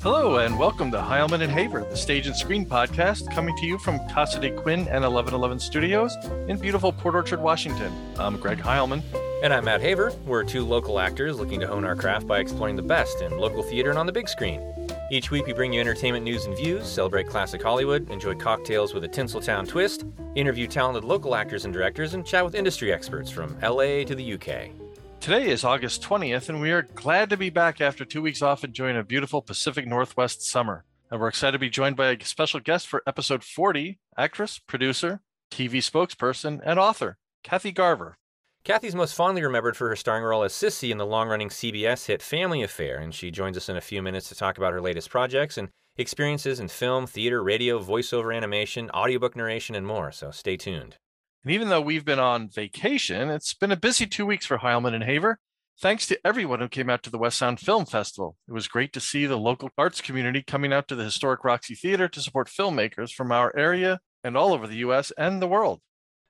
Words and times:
Hello, 0.00 0.38
and 0.38 0.56
welcome 0.56 0.92
to 0.92 0.98
Heilman 0.98 1.42
and 1.42 1.50
Haver, 1.50 1.80
the 1.80 1.96
stage 1.96 2.28
and 2.28 2.36
screen 2.36 2.64
podcast, 2.64 3.34
coming 3.34 3.56
to 3.56 3.66
you 3.66 3.78
from 3.78 3.98
Casa 4.10 4.38
de 4.38 4.48
Quinn 4.48 4.82
and 4.82 5.02
1111 5.02 5.58
Studios 5.58 6.14
in 6.46 6.56
beautiful 6.56 6.92
Port 6.92 7.16
Orchard, 7.16 7.40
Washington. 7.40 7.92
I'm 8.16 8.36
Greg 8.36 8.58
Heilman. 8.58 9.02
And 9.42 9.52
I'm 9.52 9.64
Matt 9.64 9.80
Haver. 9.80 10.12
We're 10.24 10.44
two 10.44 10.64
local 10.64 11.00
actors 11.00 11.40
looking 11.40 11.58
to 11.58 11.66
hone 11.66 11.84
our 11.84 11.96
craft 11.96 12.28
by 12.28 12.38
exploring 12.38 12.76
the 12.76 12.82
best 12.82 13.22
in 13.22 13.36
local 13.38 13.64
theater 13.64 13.90
and 13.90 13.98
on 13.98 14.06
the 14.06 14.12
big 14.12 14.28
screen. 14.28 14.62
Each 15.10 15.32
week, 15.32 15.46
we 15.46 15.52
bring 15.52 15.72
you 15.72 15.80
entertainment 15.80 16.24
news 16.24 16.46
and 16.46 16.56
views, 16.56 16.86
celebrate 16.86 17.26
classic 17.26 17.60
Hollywood, 17.60 18.08
enjoy 18.08 18.36
cocktails 18.36 18.94
with 18.94 19.02
a 19.02 19.08
Tinseltown 19.08 19.66
twist, 19.66 20.04
interview 20.36 20.68
talented 20.68 21.02
local 21.02 21.34
actors 21.34 21.64
and 21.64 21.74
directors, 21.74 22.14
and 22.14 22.24
chat 22.24 22.44
with 22.44 22.54
industry 22.54 22.92
experts 22.92 23.32
from 23.32 23.58
LA 23.62 24.04
to 24.04 24.14
the 24.14 24.34
UK. 24.34 24.70
Today 25.28 25.50
is 25.50 25.62
August 25.62 26.00
20th, 26.00 26.48
and 26.48 26.58
we 26.58 26.72
are 26.72 26.80
glad 26.80 27.28
to 27.28 27.36
be 27.36 27.50
back 27.50 27.82
after 27.82 28.06
two 28.06 28.22
weeks 28.22 28.40
off 28.40 28.64
enjoying 28.64 28.96
a 28.96 29.04
beautiful 29.04 29.42
Pacific 29.42 29.86
Northwest 29.86 30.40
summer. 30.40 30.86
And 31.10 31.20
we're 31.20 31.28
excited 31.28 31.52
to 31.52 31.58
be 31.58 31.68
joined 31.68 31.96
by 31.96 32.12
a 32.12 32.24
special 32.24 32.60
guest 32.60 32.88
for 32.88 33.02
episode 33.06 33.44
40 33.44 33.98
actress, 34.16 34.58
producer, 34.58 35.20
TV 35.50 35.82
spokesperson, 35.82 36.62
and 36.64 36.78
author, 36.78 37.18
Kathy 37.42 37.72
Garver. 37.72 38.16
Kathy's 38.64 38.94
most 38.94 39.14
fondly 39.14 39.42
remembered 39.42 39.76
for 39.76 39.90
her 39.90 39.96
starring 39.96 40.24
role 40.24 40.44
as 40.44 40.54
Sissy 40.54 40.88
in 40.88 40.96
the 40.96 41.04
long 41.04 41.28
running 41.28 41.50
CBS 41.50 42.06
hit 42.06 42.22
Family 42.22 42.62
Affair, 42.62 42.96
and 42.98 43.14
she 43.14 43.30
joins 43.30 43.58
us 43.58 43.68
in 43.68 43.76
a 43.76 43.82
few 43.82 44.00
minutes 44.00 44.30
to 44.30 44.34
talk 44.34 44.56
about 44.56 44.72
her 44.72 44.80
latest 44.80 45.10
projects 45.10 45.58
and 45.58 45.68
experiences 45.98 46.58
in 46.58 46.68
film, 46.68 47.06
theater, 47.06 47.42
radio, 47.42 47.78
voiceover 47.78 48.34
animation, 48.34 48.88
audiobook 48.92 49.36
narration, 49.36 49.74
and 49.74 49.86
more. 49.86 50.10
So 50.10 50.30
stay 50.30 50.56
tuned. 50.56 50.96
And 51.48 51.54
even 51.54 51.70
though 51.70 51.80
we've 51.80 52.04
been 52.04 52.18
on 52.18 52.50
vacation, 52.50 53.30
it's 53.30 53.54
been 53.54 53.72
a 53.72 53.76
busy 53.76 54.04
two 54.04 54.26
weeks 54.26 54.44
for 54.44 54.58
Heilman 54.58 54.92
and 54.92 55.04
Haver. 55.04 55.38
Thanks 55.80 56.06
to 56.08 56.20
everyone 56.22 56.60
who 56.60 56.68
came 56.68 56.90
out 56.90 57.02
to 57.04 57.10
the 57.10 57.16
West 57.16 57.38
Sound 57.38 57.58
Film 57.58 57.86
Festival. 57.86 58.36
It 58.46 58.52
was 58.52 58.68
great 58.68 58.92
to 58.92 59.00
see 59.00 59.24
the 59.24 59.38
local 59.38 59.70
arts 59.78 60.02
community 60.02 60.42
coming 60.42 60.74
out 60.74 60.88
to 60.88 60.94
the 60.94 61.04
historic 61.04 61.44
Roxy 61.44 61.74
Theater 61.74 62.06
to 62.06 62.20
support 62.20 62.48
filmmakers 62.48 63.14
from 63.14 63.32
our 63.32 63.50
area 63.56 64.00
and 64.22 64.36
all 64.36 64.52
over 64.52 64.66
the 64.66 64.76
US 64.76 65.10
and 65.16 65.40
the 65.40 65.48
world. 65.48 65.80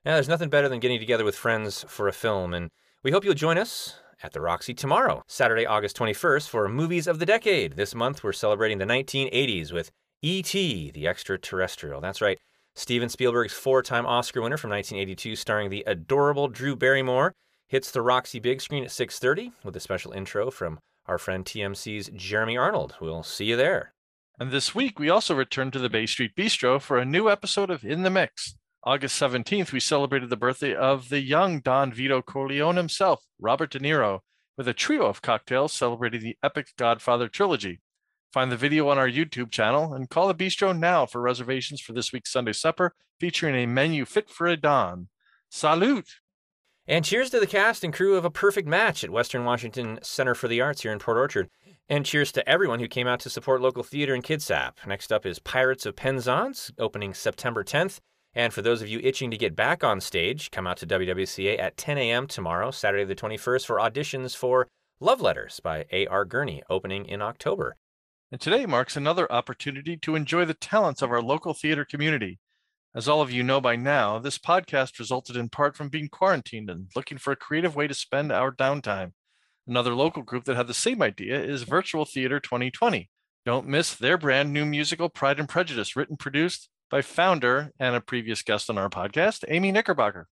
Yeah, 0.05 0.13
there's 0.13 0.29
nothing 0.29 0.47
better 0.47 0.69
than 0.69 0.79
getting 0.79 0.99
together 1.01 1.25
with 1.25 1.35
friends 1.35 1.83
for 1.89 2.07
a 2.07 2.13
film, 2.13 2.53
and 2.53 2.69
we 3.03 3.11
hope 3.11 3.25
you'll 3.25 3.33
join 3.33 3.57
us 3.57 3.99
at 4.23 4.31
the 4.31 4.39
Roxy 4.39 4.73
tomorrow, 4.73 5.23
Saturday, 5.27 5.65
August 5.65 5.97
21st, 5.97 6.47
for 6.47 6.69
Movies 6.69 7.07
of 7.07 7.19
the 7.19 7.25
Decade. 7.25 7.75
This 7.75 7.93
month, 7.93 8.23
we're 8.23 8.31
celebrating 8.31 8.77
the 8.77 8.85
1980s 8.85 9.73
with 9.73 9.91
E.T., 10.21 10.91
the 10.91 11.09
extraterrestrial. 11.09 11.99
That's 11.99 12.21
right. 12.21 12.39
Steven 12.75 13.09
Spielberg's 13.09 13.53
four-time 13.53 14.05
Oscar 14.05 14.41
winner 14.41 14.57
from 14.57 14.69
1982, 14.69 15.35
starring 15.35 15.69
the 15.69 15.83
adorable 15.85 16.47
Drew 16.47 16.75
Barrymore, 16.75 17.33
hits 17.67 17.91
the 17.91 18.01
Roxy 18.01 18.39
big 18.39 18.61
screen 18.61 18.83
at 18.83 18.91
6:30 18.91 19.51
with 19.63 19.75
a 19.75 19.79
special 19.79 20.11
intro 20.11 20.49
from 20.49 20.79
our 21.05 21.17
friend 21.17 21.45
TMC's 21.45 22.09
Jeremy 22.15 22.57
Arnold. 22.57 22.95
We'll 23.01 23.23
see 23.23 23.45
you 23.45 23.55
there. 23.55 23.93
And 24.39 24.51
this 24.51 24.73
week, 24.73 24.99
we 24.99 25.09
also 25.09 25.35
returned 25.35 25.73
to 25.73 25.79
the 25.79 25.89
Bay 25.89 26.05
Street 26.05 26.35
Bistro 26.35 26.81
for 26.81 26.97
a 26.97 27.05
new 27.05 27.29
episode 27.29 27.69
of 27.69 27.83
In 27.83 28.03
the 28.03 28.09
Mix. 28.09 28.55
August 28.83 29.19
17th, 29.19 29.73
we 29.73 29.81
celebrated 29.81 30.29
the 30.29 30.37
birthday 30.37 30.73
of 30.73 31.09
the 31.09 31.19
young 31.19 31.59
Don 31.59 31.91
Vito 31.91 32.21
Corleone 32.21 32.77
himself, 32.77 33.25
Robert 33.37 33.71
De 33.71 33.79
Niro, 33.79 34.21
with 34.57 34.69
a 34.69 34.73
trio 34.73 35.05
of 35.07 35.21
cocktails 35.21 35.73
celebrating 35.73 36.21
the 36.21 36.37
epic 36.41 36.67
Godfather 36.77 37.27
trilogy. 37.27 37.81
Find 38.31 38.51
the 38.51 38.57
video 38.57 38.87
on 38.89 38.99
our 38.99 39.09
YouTube 39.09 39.49
channel 39.49 39.93
and 39.93 40.09
call 40.09 40.27
the 40.27 40.35
bistro 40.35 40.77
now 40.77 41.07
for 41.07 41.19
reservations 41.19 41.81
for 41.81 41.93
this 41.93 42.13
week's 42.13 42.31
Sunday 42.31 42.53
supper 42.53 42.93
featuring 43.19 43.55
a 43.55 43.65
menu 43.65 44.05
fit 44.05 44.29
for 44.29 44.45
a 44.45 44.55
Don. 44.55 45.07
Salute! 45.49 46.17
And 46.87 47.03
cheers 47.03 47.31
to 47.31 47.39
the 47.39 47.47
cast 47.47 47.83
and 47.83 47.93
crew 47.93 48.15
of 48.15 48.25
A 48.25 48.29
Perfect 48.29 48.67
Match 48.67 49.03
at 49.03 49.09
Western 49.09 49.45
Washington 49.45 49.99
Center 50.03 50.35
for 50.35 50.47
the 50.47 50.61
Arts 50.61 50.81
here 50.81 50.91
in 50.91 50.99
Port 50.99 51.17
Orchard. 51.17 51.49
And 51.87 52.05
cheers 52.05 52.31
to 52.33 52.47
everyone 52.47 52.79
who 52.79 52.87
came 52.87 53.07
out 53.07 53.19
to 53.21 53.31
support 53.31 53.61
local 53.61 53.81
theater 53.81 54.13
in 54.13 54.21
Kitsap. 54.21 54.73
Next 54.85 55.11
up 55.11 55.25
is 55.25 55.39
Pirates 55.39 55.87
of 55.87 55.95
Penzance, 55.95 56.71
opening 56.77 57.15
September 57.15 57.63
10th. 57.63 57.99
And 58.35 58.53
for 58.53 58.61
those 58.61 58.83
of 58.83 58.89
you 58.89 58.99
itching 59.03 59.31
to 59.31 59.37
get 59.37 59.55
back 59.55 59.83
on 59.83 60.01
stage, 60.01 60.51
come 60.51 60.67
out 60.67 60.77
to 60.77 60.87
WWCA 60.87 61.59
at 61.59 61.77
10 61.77 61.97
a.m. 61.97 62.27
tomorrow, 62.27 62.69
Saturday 62.69 63.05
the 63.05 63.15
21st, 63.15 63.65
for 63.65 63.77
auditions 63.77 64.35
for 64.35 64.67
Love 64.99 65.19
Letters 65.19 65.59
by 65.59 65.85
A.R. 65.91 66.25
Gurney, 66.25 66.61
opening 66.69 67.05
in 67.05 67.23
October. 67.23 67.75
And 68.31 68.39
today 68.39 68.67
marks 68.67 68.95
another 68.95 69.31
opportunity 69.31 69.97
to 69.97 70.15
enjoy 70.15 70.45
the 70.45 70.53
talents 70.53 71.01
of 71.01 71.11
our 71.11 71.21
local 71.21 71.55
theater 71.55 71.83
community. 71.83 72.37
As 72.95 73.07
all 73.07 73.21
of 73.21 73.31
you 73.31 73.41
know 73.41 73.59
by 73.59 73.75
now, 73.75 74.19
this 74.19 74.37
podcast 74.37 74.99
resulted 74.99 75.35
in 75.35 75.49
part 75.49 75.75
from 75.75 75.89
being 75.89 76.09
quarantined 76.09 76.69
and 76.69 76.91
looking 76.95 77.17
for 77.17 77.31
a 77.31 77.35
creative 77.35 77.75
way 77.75 77.87
to 77.87 77.93
spend 77.95 78.31
our 78.31 78.51
downtime. 78.51 79.13
Another 79.67 79.95
local 79.95 80.21
group 80.21 80.45
that 80.45 80.55
had 80.55 80.67
the 80.67 80.73
same 80.75 81.01
idea 81.01 81.41
is 81.41 81.63
Virtual 81.63 82.05
Theater 82.05 82.39
2020. 82.39 83.09
Don't 83.45 83.67
miss 83.67 83.95
their 83.95 84.17
brand 84.17 84.53
new 84.53 84.65
musical, 84.65 85.09
Pride 85.09 85.39
and 85.39 85.49
Prejudice, 85.49 85.95
written 85.95 86.13
and 86.13 86.19
produced 86.19 86.69
by 86.91 87.01
founder 87.01 87.71
and 87.79 87.95
a 87.95 88.01
previous 88.01 88.43
guest 88.43 88.69
on 88.69 88.77
our 88.77 88.89
podcast, 88.89 89.43
Amy 89.47 89.71
Knickerbocker. 89.71 90.27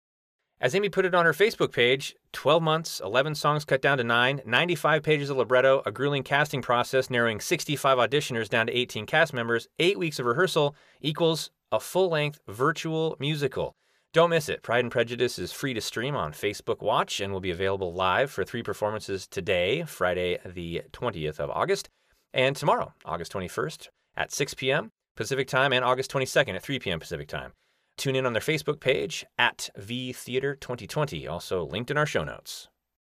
As 0.59 0.73
Amy 0.73 0.89
put 0.89 1.05
it 1.05 1.13
on 1.13 1.25
her 1.25 1.33
Facebook 1.33 1.71
page, 1.71 2.15
12 2.33 2.63
months, 2.63 2.99
11 3.03 3.35
songs 3.35 3.63
cut 3.63 3.79
down 3.79 3.99
to 3.99 4.03
9, 4.03 4.41
95 4.43 5.03
pages 5.03 5.29
of 5.29 5.37
libretto, 5.37 5.83
a 5.85 5.91
grueling 5.91 6.23
casting 6.23 6.63
process 6.63 7.11
narrowing 7.11 7.39
65 7.39 7.99
auditioners 7.99 8.49
down 8.49 8.65
to 8.65 8.75
18 8.75 9.05
cast 9.05 9.33
members, 9.33 9.67
8 9.77 9.99
weeks 9.99 10.17
of 10.17 10.25
rehearsal 10.25 10.75
equals 10.99 11.51
a 11.71 11.79
full 11.79 12.09
length 12.09 12.39
virtual 12.47 13.15
musical. 13.19 13.75
Don't 14.13 14.31
miss 14.31 14.49
it. 14.49 14.63
Pride 14.63 14.83
and 14.83 14.91
Prejudice 14.91 15.37
is 15.37 15.51
free 15.51 15.75
to 15.75 15.81
stream 15.81 16.15
on 16.15 16.31
Facebook 16.31 16.81
Watch 16.81 17.19
and 17.19 17.31
will 17.31 17.39
be 17.39 17.51
available 17.51 17.93
live 17.93 18.31
for 18.31 18.43
three 18.43 18.63
performances 18.63 19.27
today, 19.27 19.83
Friday, 19.83 20.39
the 20.43 20.81
20th 20.91 21.39
of 21.39 21.51
August, 21.51 21.87
and 22.33 22.55
tomorrow, 22.55 22.93
August 23.05 23.31
21st 23.31 23.89
at 24.15 24.31
6 24.31 24.55
p.m. 24.55 24.89
Pacific 25.15 25.47
Time 25.47 25.71
and 25.71 25.85
August 25.85 26.11
22nd 26.11 26.55
at 26.55 26.63
3 26.63 26.79
p.m. 26.79 26.99
Pacific 26.99 27.27
Time. 27.27 27.51
Tune 27.97 28.15
in 28.15 28.25
on 28.25 28.33
their 28.33 28.41
Facebook 28.41 28.79
page 28.79 29.25
at 29.37 29.69
V 29.75 30.13
Theater 30.13 30.55
2020, 30.55 31.27
also 31.27 31.65
linked 31.65 31.89
in 31.89 31.97
our 31.97 32.05
show 32.05 32.23
notes. 32.23 32.67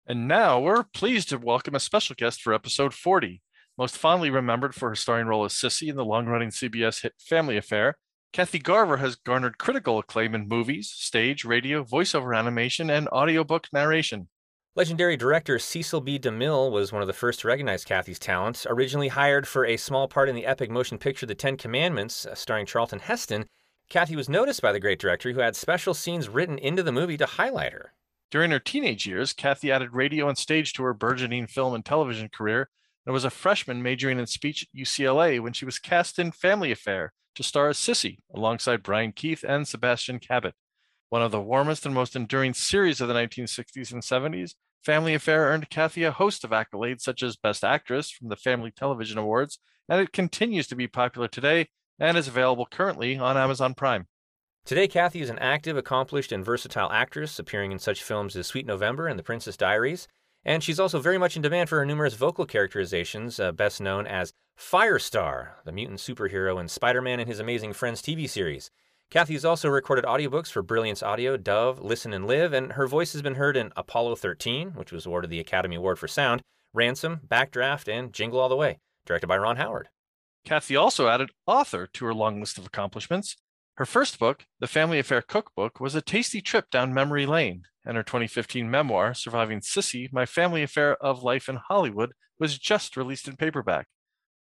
And 0.08 0.28
now 0.28 0.60
we're 0.60 0.84
pleased 0.84 1.30
to 1.30 1.38
welcome 1.38 1.76
a 1.76 1.80
special 1.80 2.16
guest 2.18 2.42
for 2.42 2.54
episode 2.54 2.94
40. 2.94 3.42
Most 3.78 3.96
fondly 3.96 4.30
remembered 4.30 4.74
for 4.74 4.90
her 4.90 4.96
starring 4.96 5.28
role 5.28 5.46
as 5.46 5.54
Sissy 5.54 5.88
in 5.88 5.96
the 5.96 6.04
long 6.04 6.26
running 6.26 6.50
CBS 6.50 7.04
hit 7.04 7.14
Family 7.20 7.58
Affair, 7.58 7.96
Kathy 8.34 8.60
Garver 8.60 8.98
has 8.98 9.18
garnered 9.18 9.58
critical 9.58 10.00
acclaim 10.00 10.34
in 10.34 10.48
movies, 10.48 10.90
stage, 10.90 11.44
radio, 11.44 11.84
voiceover 11.84 12.38
animation, 12.38 12.90
and 12.90 13.10
audiobook 13.10 13.68
narration. 13.74 14.30
Legendary 14.74 15.18
director 15.18 15.60
Cecil 15.60 16.00
B. 16.00 16.18
DeMille 16.18 16.72
was 16.72 16.94
one 16.94 17.02
of 17.02 17.08
the 17.10 17.14
first 17.14 17.42
to 17.42 17.50
recognize 17.50 17.84
Kathy's 17.84 18.20
talent. 18.20 18.66
Originally 18.70 19.10
hired 19.10 19.46
for 19.46 19.66
a 19.66 19.76
small 19.76 20.08
part 20.08 20.30
in 20.30 20.36
the 20.36 20.46
epic 20.46 20.72
motion 20.72 20.98
picture 20.98 21.26
The 21.26 21.36
Ten 21.36 21.58
Commandments, 21.58 22.26
uh, 22.26 22.34
starring 22.34 22.66
Charlton 22.66 23.00
Heston, 23.00 23.48
Kathy 23.92 24.16
was 24.16 24.30
noticed 24.30 24.62
by 24.62 24.72
the 24.72 24.80
great 24.80 25.00
director 25.00 25.34
who 25.34 25.42
had 25.42 25.54
special 25.54 25.94
scenes 25.94 26.30
written 26.30 26.58
into 26.58 26.82
the 26.82 26.94
movie 26.94 27.18
to 27.18 27.26
highlight 27.26 27.74
her. 27.74 27.92
During 28.32 28.52
her 28.52 28.60
teenage 28.60 29.06
years, 29.06 29.34
Kathy 29.34 29.70
added 29.70 29.92
radio 29.92 30.30
and 30.30 30.38
stage 30.38 30.72
to 30.74 30.84
her 30.84 30.94
burgeoning 30.94 31.48
film 31.48 31.74
and 31.74 31.84
television 31.84 32.30
career 32.30 32.70
and 33.06 33.12
was 33.12 33.26
a 33.26 33.30
freshman 33.30 33.84
majoring 33.84 34.18
in 34.18 34.28
speech 34.28 34.64
at 34.64 34.80
UCLA 34.80 35.42
when 35.42 35.52
she 35.52 35.66
was 35.66 35.78
cast 35.78 36.20
in 36.20 36.32
Family 36.32 36.72
Affair 36.72 37.12
to 37.36 37.44
star 37.44 37.68
as 37.68 37.78
Sissy 37.78 38.20
alongside 38.34 38.82
Brian 38.82 39.12
Keith 39.12 39.44
and 39.46 39.68
Sebastian 39.68 40.20
Cabot. 40.20 40.56
One 41.10 41.22
of 41.22 41.32
the 41.32 41.42
warmest 41.42 41.86
and 41.86 41.94
most 41.94 42.16
enduring 42.16 42.54
series 42.54 43.02
of 43.02 43.10
the 43.10 43.14
1960s 43.14 43.92
and 43.92 44.02
70s, 44.02 44.54
Family 44.86 45.16
Affair 45.16 45.48
earned 45.48 45.70
Kathy 45.70 46.06
a 46.06 46.14
host 46.14 46.46
of 46.46 46.52
accolades 46.52 47.02
such 47.02 47.22
as 47.22 47.36
Best 47.36 47.66
Actress 47.66 48.10
from 48.10 48.30
the 48.30 48.38
Family 48.38 48.72
Television 48.72 49.18
Awards, 49.18 49.60
and 49.90 50.00
it 50.00 50.14
continues 50.14 50.68
to 50.68 50.78
be 50.78 50.88
popular 50.88 51.28
today 51.28 51.68
and 52.02 52.18
is 52.18 52.28
available 52.28 52.66
currently 52.66 53.16
on 53.16 53.38
Amazon 53.38 53.76
Prime. 53.76 54.08
Today, 54.66 54.88
Kathy 54.88 55.22
is 55.22 55.30
an 55.30 55.38
active, 55.38 55.78
accomplished, 55.78 56.32
and 56.32 56.44
versatile 56.44 56.92
actress, 56.92 57.38
appearing 57.38 57.72
in 57.72 57.78
such 57.78 58.02
films 58.02 58.36
as 58.36 58.48
Sweet 58.48 58.66
November 58.66 59.08
and 59.08 59.20
The 59.20 59.24
Princess 59.24 59.56
Diaries. 59.56 60.08
And 60.44 60.64
she's 60.64 60.80
also 60.80 61.00
very 61.00 61.20
much 61.20 61.36
in 61.36 61.44
demand 61.44 61.70
for 61.70 61.78
her 61.78 61.86
numerous 61.86 62.16
vocal 62.16 62.48
characterizations, 62.48 63.40
uh, 63.40 63.52
best 63.52 63.80
known 63.80 64.08
as 64.08 64.34
Firestar, 64.58 65.50
the 65.64 65.72
mutant 65.72 66.00
superhero 66.00 66.60
in 66.60 66.68
Spider 66.68 67.04
Man 67.04 67.20
and 67.20 67.30
His 67.30 67.40
Amazing 67.40 67.74
Friends 67.74 68.02
TV 68.02 68.28
series. 68.28 68.72
Kathy 69.12 69.34
has 69.34 69.46
also 69.46 69.70
recorded 69.70 70.06
audiobooks 70.06 70.52
for 70.52 70.64
Brilliance 70.64 71.04
Audio, 71.04 71.38
Dove, 71.38 71.80
Listen 71.80 72.14
and 72.14 72.26
Live, 72.26 72.52
and 72.52 72.74
her 72.74 72.88
voice 72.88 73.14
has 73.14 73.22
been 73.22 73.36
heard 73.36 73.56
in 73.56 73.72
Apollo 73.76 74.16
13, 74.16 74.72
which 74.72 74.92
was 74.92 75.06
awarded 75.06 75.30
the 75.30 75.40
Academy 75.40 75.76
Award 75.76 76.00
for 76.00 76.08
Sound, 76.08 76.42
Ransom, 76.74 77.20
Backdraft, 77.28 77.88
and 77.88 78.12
Jingle 78.12 78.40
All 78.40 78.50
the 78.50 78.56
Way, 78.56 78.80
directed 79.06 79.28
by 79.28 79.38
Ron 79.38 79.58
Howard. 79.58 79.90
Kathy 80.46 80.76
also 80.76 81.08
added 81.08 81.32
author 81.46 81.88
to 81.94 82.06
her 82.06 82.14
long 82.14 82.40
list 82.40 82.58
of 82.58 82.66
accomplishments. 82.66 83.38
Her 83.76 83.86
first 83.86 84.20
book, 84.20 84.46
The 84.60 84.68
Family 84.68 85.00
Affair 85.00 85.22
Cookbook, 85.22 85.80
was 85.80 85.96
a 85.96 86.02
tasty 86.02 86.42
trip 86.42 86.70
down 86.70 86.94
memory 86.94 87.26
lane, 87.26 87.64
and 87.86 87.98
her 87.98 88.04
2015 88.04 88.70
memoir, 88.70 89.14
Surviving 89.14 89.62
Sissy 89.62 90.12
My 90.12 90.26
Family 90.26 90.64
Affair 90.64 90.96
of 90.98 91.24
Life 91.24 91.48
in 91.48 91.58
Hollywood, 91.68 92.12
was 92.40 92.58
just 92.58 92.98
released 92.98 93.28
in 93.28 93.38
paperback. 93.38 93.88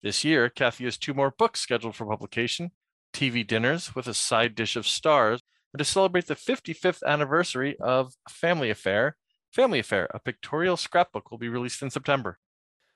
This 0.03 0.23
year, 0.23 0.49
Kathy 0.49 0.85
has 0.85 0.97
two 0.97 1.13
more 1.13 1.31
books 1.31 1.61
scheduled 1.61 1.95
for 1.95 2.05
publication 2.05 2.71
TV 3.13 3.45
Dinners 3.45 3.95
with 3.95 4.07
a 4.07 4.13
Side 4.13 4.55
Dish 4.55 4.75
of 4.75 4.87
Stars, 4.87 5.41
and 5.73 5.79
to 5.79 5.85
celebrate 5.85 6.27
the 6.27 6.35
55th 6.35 7.03
anniversary 7.05 7.77
of 7.79 8.13
Family 8.29 8.69
Affair, 8.69 9.15
Family 9.51 9.79
Affair, 9.79 10.07
a 10.13 10.19
pictorial 10.19 10.77
scrapbook, 10.77 11.29
will 11.29 11.37
be 11.37 11.49
released 11.49 11.81
in 11.81 11.89
September. 11.89 12.39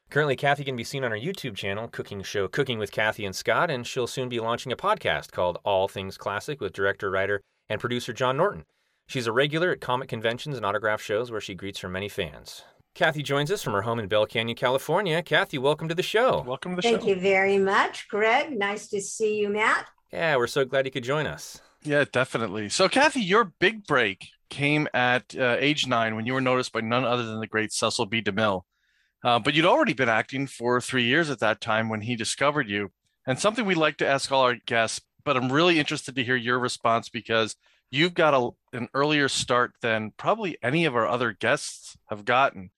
Currently, 0.09 0.35
Kathy 0.35 0.63
can 0.63 0.75
be 0.75 0.83
seen 0.83 1.03
on 1.03 1.11
her 1.11 1.17
YouTube 1.17 1.55
channel, 1.55 1.87
cooking 1.87 2.21
show 2.21 2.47
Cooking 2.47 2.79
with 2.79 2.91
Kathy 2.91 3.25
and 3.25 3.35
Scott, 3.35 3.69
and 3.69 3.85
she'll 3.85 4.07
soon 4.07 4.29
be 4.29 4.39
launching 4.39 4.71
a 4.71 4.77
podcast 4.77 5.31
called 5.31 5.57
All 5.65 5.87
Things 5.87 6.17
Classic 6.17 6.61
with 6.61 6.73
director, 6.73 7.09
writer, 7.11 7.41
and 7.67 7.81
producer 7.81 8.13
John 8.13 8.37
Norton. 8.37 8.63
She's 9.07 9.27
a 9.27 9.31
regular 9.31 9.71
at 9.71 9.81
comic 9.81 10.07
conventions 10.07 10.55
and 10.55 10.65
autograph 10.65 11.01
shows 11.01 11.31
where 11.31 11.41
she 11.41 11.53
greets 11.53 11.79
her 11.79 11.89
many 11.89 12.07
fans. 12.07 12.63
Kathy 12.93 13.23
joins 13.23 13.51
us 13.51 13.61
from 13.61 13.73
her 13.73 13.81
home 13.81 13.99
in 13.99 14.07
Bell 14.07 14.25
Canyon, 14.25 14.55
California. 14.55 15.21
Kathy, 15.21 15.57
welcome 15.57 15.89
to 15.89 15.95
the 15.95 16.03
show. 16.03 16.43
Welcome 16.47 16.71
to 16.73 16.75
the 16.77 16.81
Thank 16.81 17.01
show. 17.01 17.05
Thank 17.05 17.17
you 17.17 17.21
very 17.21 17.57
much, 17.57 18.07
Greg. 18.07 18.57
Nice 18.57 18.87
to 18.89 19.01
see 19.01 19.35
you, 19.35 19.49
Matt. 19.49 19.87
Yeah, 20.13 20.37
we're 20.37 20.47
so 20.47 20.63
glad 20.63 20.85
you 20.85 20.91
could 20.91 21.03
join 21.03 21.27
us. 21.27 21.59
Yeah, 21.83 22.05
definitely. 22.09 22.69
So, 22.69 22.87
Kathy, 22.87 23.21
your 23.21 23.51
big 23.59 23.85
break 23.85 24.29
came 24.49 24.87
at 24.93 25.35
uh, 25.35 25.57
age 25.59 25.87
nine 25.87 26.15
when 26.15 26.25
you 26.25 26.33
were 26.33 26.41
noticed 26.41 26.71
by 26.71 26.81
none 26.81 27.03
other 27.03 27.23
than 27.23 27.41
the 27.41 27.47
great 27.47 27.73
Cecil 27.73 28.05
B. 28.05 28.21
DeMille. 28.21 28.61
Uh, 29.25 29.39
but 29.39 29.55
you'd 29.55 29.65
already 29.65 29.93
been 29.93 30.07
acting 30.07 30.45
for 30.45 30.79
three 30.79 31.05
years 31.05 31.31
at 31.31 31.39
that 31.39 31.59
time 31.59 31.89
when 31.89 32.01
he 32.01 32.15
discovered 32.15 32.69
you. 32.69 32.91
And 33.25 33.39
something 33.39 33.65
we'd 33.65 33.75
like 33.75 33.97
to 33.97 34.07
ask 34.07 34.31
all 34.31 34.43
our 34.43 34.57
guests, 34.67 35.01
but 35.23 35.35
I'm 35.35 35.51
really 35.51 35.79
interested 35.79 36.13
to 36.15 36.23
hear 36.23 36.35
your 36.35 36.59
response 36.59 37.09
because 37.09 37.55
you've 37.89 38.13
got 38.13 38.35
a, 38.35 38.77
an 38.77 38.87
earlier 38.93 39.27
start 39.27 39.73
than 39.81 40.13
probably 40.15 40.59
any 40.61 40.85
of 40.85 40.95
our 40.95 41.07
other 41.07 41.31
guests 41.33 41.97
have 42.07 42.23
gotten. 42.23 42.69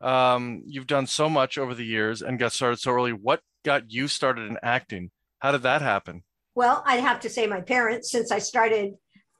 Um, 0.00 0.62
you've 0.64 0.86
done 0.86 1.06
so 1.06 1.28
much 1.28 1.58
over 1.58 1.74
the 1.74 1.84
years 1.84 2.22
and 2.22 2.38
got 2.38 2.52
started 2.52 2.80
so 2.80 2.92
early. 2.92 3.12
What 3.12 3.42
got 3.62 3.92
you 3.92 4.08
started 4.08 4.48
in 4.48 4.56
acting? 4.62 5.10
How 5.40 5.52
did 5.52 5.64
that 5.64 5.82
happen? 5.82 6.22
Well, 6.54 6.82
I'd 6.86 7.00
have 7.00 7.20
to 7.20 7.28
say 7.28 7.46
my 7.46 7.60
parents, 7.60 8.10
since 8.10 8.32
I 8.32 8.38
started 8.38 8.94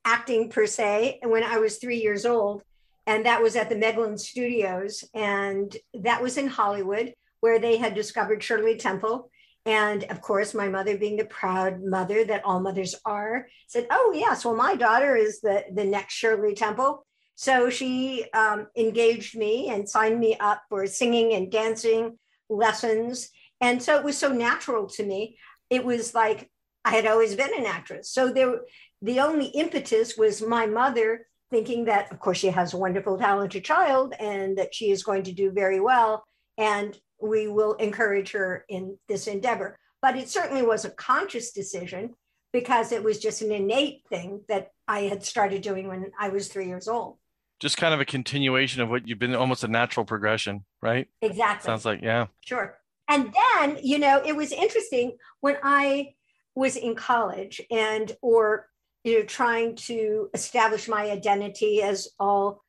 acting 0.05 0.51
per 0.51 0.67
se 0.67 1.21
and 1.23 1.31
when 1.31 1.43
I 1.43 1.57
was 1.57 1.79
three 1.79 2.03
years 2.03 2.27
old, 2.27 2.63
and 3.11 3.27
that 3.27 3.43
was 3.43 3.57
at 3.57 3.69
the 3.69 3.75
Meglin 3.75 4.17
Studios, 4.17 5.05
and 5.15 5.77
that 5.95 6.23
was 6.23 6.37
in 6.37 6.47
Hollywood, 6.47 7.13
where 7.41 7.59
they 7.59 7.77
had 7.77 7.97
discovered 7.97 8.41
Shirley 8.41 8.77
Temple. 8.77 9.33
And 9.67 10.05
of 10.05 10.21
course, 10.21 10.55
my 10.55 10.69
mother, 10.69 10.97
being 10.97 11.17
the 11.17 11.25
proud 11.25 11.83
mother 11.83 12.25
that 12.25 12.45
all 12.45 12.61
mothers 12.61 12.95
are, 13.05 13.49
said, 13.67 13.89
"Oh 13.91 14.13
yes, 14.15 14.45
well 14.45 14.55
my 14.55 14.77
daughter 14.77 15.17
is 15.17 15.41
the 15.41 15.65
the 15.75 15.85
next 15.85 16.15
Shirley 16.15 16.55
Temple." 16.55 17.05
So 17.35 17.69
she 17.69 18.27
um, 18.33 18.69
engaged 18.77 19.37
me 19.37 19.71
and 19.71 19.89
signed 19.89 20.21
me 20.21 20.37
up 20.39 20.63
for 20.69 20.87
singing 20.87 21.33
and 21.33 21.51
dancing 21.51 22.17
lessons, 22.49 23.29
and 23.61 23.83
so 23.83 23.99
it 23.99 24.05
was 24.05 24.17
so 24.17 24.31
natural 24.33 24.87
to 24.91 25.05
me. 25.05 25.37
It 25.69 25.85
was 25.85 26.15
like 26.15 26.49
I 26.85 26.91
had 26.91 27.07
always 27.07 27.35
been 27.35 27.59
an 27.59 27.67
actress. 27.67 28.09
So 28.09 28.33
there, 28.33 28.61
the 29.03 29.19
only 29.19 29.47
impetus 29.47 30.17
was 30.17 30.41
my 30.41 30.67
mother 30.67 31.27
thinking 31.51 31.85
that, 31.87 32.11
of 32.13 32.21
course, 32.21 32.39
she 32.39 32.49
has 32.49 32.73
a 32.73 32.79
wonderful, 32.79 33.19
talented 33.19 33.65
child 33.65 34.15
and 34.19 34.57
that 34.59 34.75
she 34.75 34.91
is 34.91 35.03
going 35.03 35.25
to 35.25 35.33
do 35.33 35.51
very 35.51 35.81
well. 35.81 36.25
And 36.57 36.97
we 37.21 37.49
will 37.49 37.75
encourage 37.75 38.33
her 38.33 38.65
in 38.69 38.99
this 39.09 39.27
endeavor. 39.27 39.79
But 40.01 40.17
it 40.17 40.29
certainly 40.29 40.63
was 40.63 40.85
a 40.85 40.91
conscious 40.91 41.53
decision 41.53 42.15
because 42.53 42.93
it 42.93 43.03
was 43.03 43.19
just 43.19 43.43
an 43.43 43.53
innate 43.53 44.03
thing 44.09 44.43
that 44.49 44.69
I 44.89 45.01
had 45.03 45.25
started 45.25 45.63
doing 45.63 45.89
when 45.89 46.11
I 46.19 46.31
was 46.31 46.49
three 46.49 46.67
years 46.67 46.89
old. 46.89 47.19
Just 47.61 47.77
kind 47.77 47.93
of 47.93 48.01
a 48.01 48.07
continuation 48.07 48.81
of 48.81 48.89
what 48.89 49.07
you've 49.07 49.19
been 49.19 49.35
almost 49.35 49.65
a 49.65 49.69
natural 49.69 50.07
progression, 50.07 50.65
right? 50.81 51.09
Exactly. 51.21 51.67
Sounds 51.67 51.85
like, 51.85 52.01
yeah. 52.03 52.27
Sure. 52.41 52.79
And 53.09 53.35
then, 53.35 53.79
you 53.83 53.99
know, 53.99 54.23
it 54.25 54.35
was 54.35 54.53
interesting 54.53 55.19
when 55.41 55.57
I 55.63 56.15
was 56.55 56.77
in 56.77 56.95
college 56.95 57.61
and 57.71 58.17
or 58.23 58.70
you 59.05 59.19
know 59.19 59.25
trying 59.25 59.77
to 59.77 60.29
establish 60.35 60.89
my 60.89 61.11
identity 61.11 61.83
as 61.83 62.09
all 62.19 62.63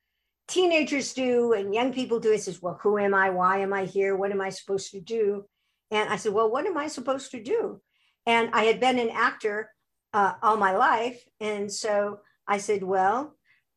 teenagers 0.48 1.14
do 1.14 1.52
and 1.52 1.74
young 1.74 1.92
people 1.92 2.20
do. 2.20 2.32
It 2.32 2.42
says, 2.42 2.60
well, 2.60 2.78
who 2.82 2.98
am 2.98 3.14
I? 3.14 3.30
Why 3.30 3.58
am 3.58 3.72
I 3.72 3.84
here? 3.84 4.16
What 4.16 4.32
am 4.32 4.40
I 4.40 4.50
supposed 4.50 4.90
to 4.92 5.00
do? 5.00 5.44
And 5.90 6.08
I 6.08 6.16
said, 6.16 6.32
well, 6.32 6.50
what 6.50 6.66
am 6.66 6.76
I 6.76 6.88
supposed 6.88 7.30
to 7.32 7.42
do? 7.42 7.80
And 8.26 8.50
I 8.52 8.64
had 8.64 8.80
been 8.80 8.98
an 8.98 9.10
actor 9.10 9.70
uh, 10.12 10.34
all 10.42 10.56
my 10.56 10.76
life. 10.76 11.22
And 11.40 11.72
so 11.72 12.20
I 12.46 12.58
said, 12.58 12.82
well, 12.82 13.36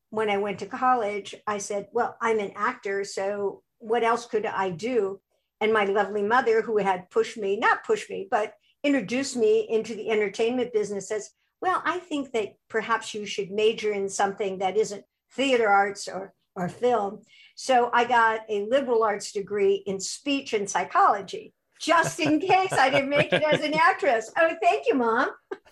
when 0.10 0.30
I 0.30 0.38
went 0.38 0.60
to 0.60 0.66
college, 0.66 1.36
I 1.48 1.58
said, 1.58 1.88
well, 1.92 2.18
I'm 2.22 2.40
an 2.40 2.52
actor. 2.56 3.04
So 3.04 3.64
what 3.80 4.04
else 4.04 4.26
could 4.26 4.46
I 4.46 4.70
do? 4.70 5.20
And 5.62 5.74
my 5.74 5.86
lovely 5.86 6.24
mother, 6.24 6.62
who 6.62 6.78
had 6.78 7.10
pushed 7.10 7.38
me, 7.38 7.58
not 7.58 7.86
pushed 7.86 8.10
me, 8.10 8.28
but 8.30 8.54
introduced 8.84 9.36
me 9.36 9.68
into 9.70 9.96
the 9.96 10.10
entertainment 10.10 10.74
business, 10.74 11.08
says, 11.08 11.30
well, 11.66 11.82
I 11.84 11.98
think 11.98 12.32
that 12.34 12.58
perhaps 12.70 13.16
you 13.16 13.26
should 13.26 13.50
major 13.50 13.92
in 13.92 14.08
something 14.08 14.60
that 14.60 14.78
isn't 14.78 15.04
theater 15.32 15.68
arts 15.68 16.08
or, 16.08 16.32
or 16.56 16.70
film. 16.70 17.24
So 17.56 17.90
I 17.92 18.06
got 18.06 18.42
a 18.48 18.68
liberal 18.68 19.04
arts 19.04 19.32
degree 19.32 19.82
in 19.88 20.00
speech 20.00 20.54
and 20.54 20.70
psychology, 20.70 21.54
just 21.82 22.20
in 22.20 22.40
case 22.40 22.72
I 22.72 22.92
didn't 22.92 23.10
make 23.10 23.34
it 23.34 23.42
as 23.42 23.62
an 23.62 23.74
actress. 23.74 24.32
Oh, 24.38 24.56
thank 24.62 24.86
you, 24.86 24.94
Mom. 24.94 25.30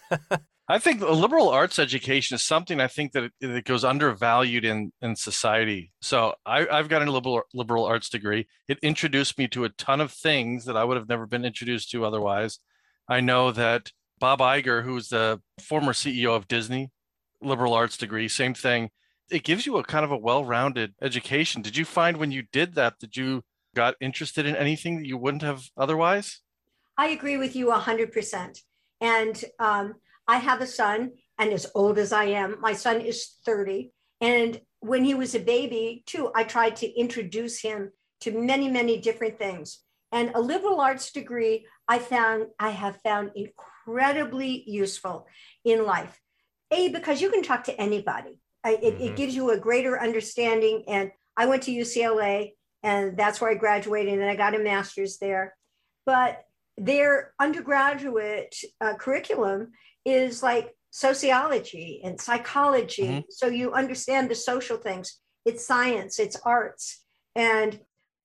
I 0.68 0.80
think 0.80 1.02
liberal 1.02 1.50
arts 1.50 1.78
education 1.78 2.34
is 2.34 2.44
something 2.44 2.82
I 2.82 2.88
think 2.88 3.12
that 3.12 3.26
it, 3.26 3.32
it 3.40 3.66
goes 3.66 3.84
undervalued 3.84 4.66
in 4.66 4.94
in 5.00 5.16
society. 5.16 5.92
So 6.02 6.34
I, 6.44 6.66
I've 6.66 6.90
got 6.90 7.08
a 7.08 7.12
liberal 7.12 7.44
liberal 7.54 7.86
arts 7.86 8.10
degree. 8.10 8.48
It 8.68 8.80
introduced 8.82 9.38
me 9.38 9.48
to 9.50 9.66
a 9.66 9.70
ton 9.70 10.02
of 10.02 10.12
things 10.12 10.66
that 10.66 10.76
I 10.76 10.86
would 10.86 10.98
have 10.98 11.10
never 11.10 11.28
been 11.28 11.46
introduced 11.46 11.92
to 11.92 12.04
otherwise. 12.04 12.58
I 13.08 13.20
know 13.20 13.52
that 13.52 13.92
Bob 14.20 14.40
Iger, 14.40 14.84
who's 14.84 15.10
the 15.10 15.42
former 15.60 15.94
CEO 15.94 16.36
of 16.36 16.48
Disney, 16.48 16.92
liberal 17.42 17.74
arts 17.74 17.98
degree, 17.98 18.28
same 18.28 18.54
thing. 18.54 18.90
It 19.30 19.44
gives 19.44 19.66
you 19.66 19.78
a 19.78 19.84
kind 19.84 20.06
of 20.06 20.12
a 20.12 20.18
well-rounded 20.18 20.94
education. 21.02 21.62
Did 21.62 21.76
you 21.76 21.86
find 21.86 22.18
when 22.18 22.32
you 22.32 22.44
did 22.52 22.76
that 22.76 23.00
that 23.00 23.18
you 23.18 23.44
got 23.76 23.96
interested 24.00 24.46
in 24.46 24.56
anything 24.56 24.98
that 24.98 25.08
you 25.08 25.18
wouldn't 25.18 25.44
have 25.44 25.64
otherwise? 25.78 26.42
I 26.98 27.10
agree 27.10 27.38
with 27.38 27.56
you 27.56 27.68
100%. 27.68 28.60
And 29.02 29.44
um, 29.60 29.96
I 30.28 30.38
have 30.38 30.62
a 30.62 30.68
son, 30.68 31.12
and 31.38 31.52
as 31.52 31.70
old 31.76 31.98
as 31.98 32.14
I 32.14 32.26
am, 32.26 32.58
my 32.62 32.74
son 32.74 33.02
is 33.02 33.38
30. 33.46 33.92
And 34.22 34.62
when 34.80 35.04
he 35.04 35.16
was 35.16 35.36
a 35.36 35.40
baby, 35.40 36.04
too, 36.06 36.32
I 36.36 36.44
tried 36.44 36.76
to 36.78 37.00
introduce 37.00 37.62
him 37.62 37.92
to 38.22 38.32
many, 38.32 38.70
many 38.70 39.00
different 39.00 39.38
things. 39.38 39.80
And 40.14 40.32
a 40.36 40.40
liberal 40.40 40.80
arts 40.80 41.12
degree, 41.12 41.68
I 41.88 42.00
found 42.00 42.46
I 42.60 42.70
have 42.70 43.02
found 43.02 43.32
incredibly 43.36 44.64
useful 44.68 45.28
in 45.66 45.86
life. 45.86 46.22
A, 46.72 46.90
because 46.90 47.22
you 47.22 47.30
can 47.30 47.44
talk 47.44 47.66
to 47.66 47.82
anybody. 47.82 48.40
I, 48.64 48.76
it, 48.76 48.94
Mhm. 49.00 49.06
it 49.08 49.16
gives 49.18 49.36
you 49.36 49.50
a 49.50 49.58
greater 49.58 50.00
understanding. 50.00 50.86
And 50.88 51.12
I 51.36 51.48
went 51.48 51.64
to 51.64 51.72
UCLA, 51.72 52.56
and 52.84 53.18
that's 53.18 53.42
where 53.42 53.52
I 53.52 53.56
graduated, 53.56 54.14
and 54.14 54.30
I 54.30 54.36
got 54.36 54.56
a 54.56 54.60
master's 54.60 55.18
there. 55.18 55.56
But 56.06 56.46
their 56.78 57.34
undergraduate 57.40 58.56
uh, 58.82 58.96
curriculum 58.96 59.72
is 60.06 60.42
like 60.44 60.76
sociology 60.92 62.02
and 62.04 62.22
psychology. 62.22 63.08
Mhm. 63.08 63.26
So 63.30 63.48
you 63.48 63.74
understand 63.74 64.30
the 64.30 64.36
social 64.36 64.78
things. 64.78 65.20
It's 65.46 65.66
science, 65.66 66.20
it's 66.20 66.38
arts. 66.46 67.04
And 67.36 67.80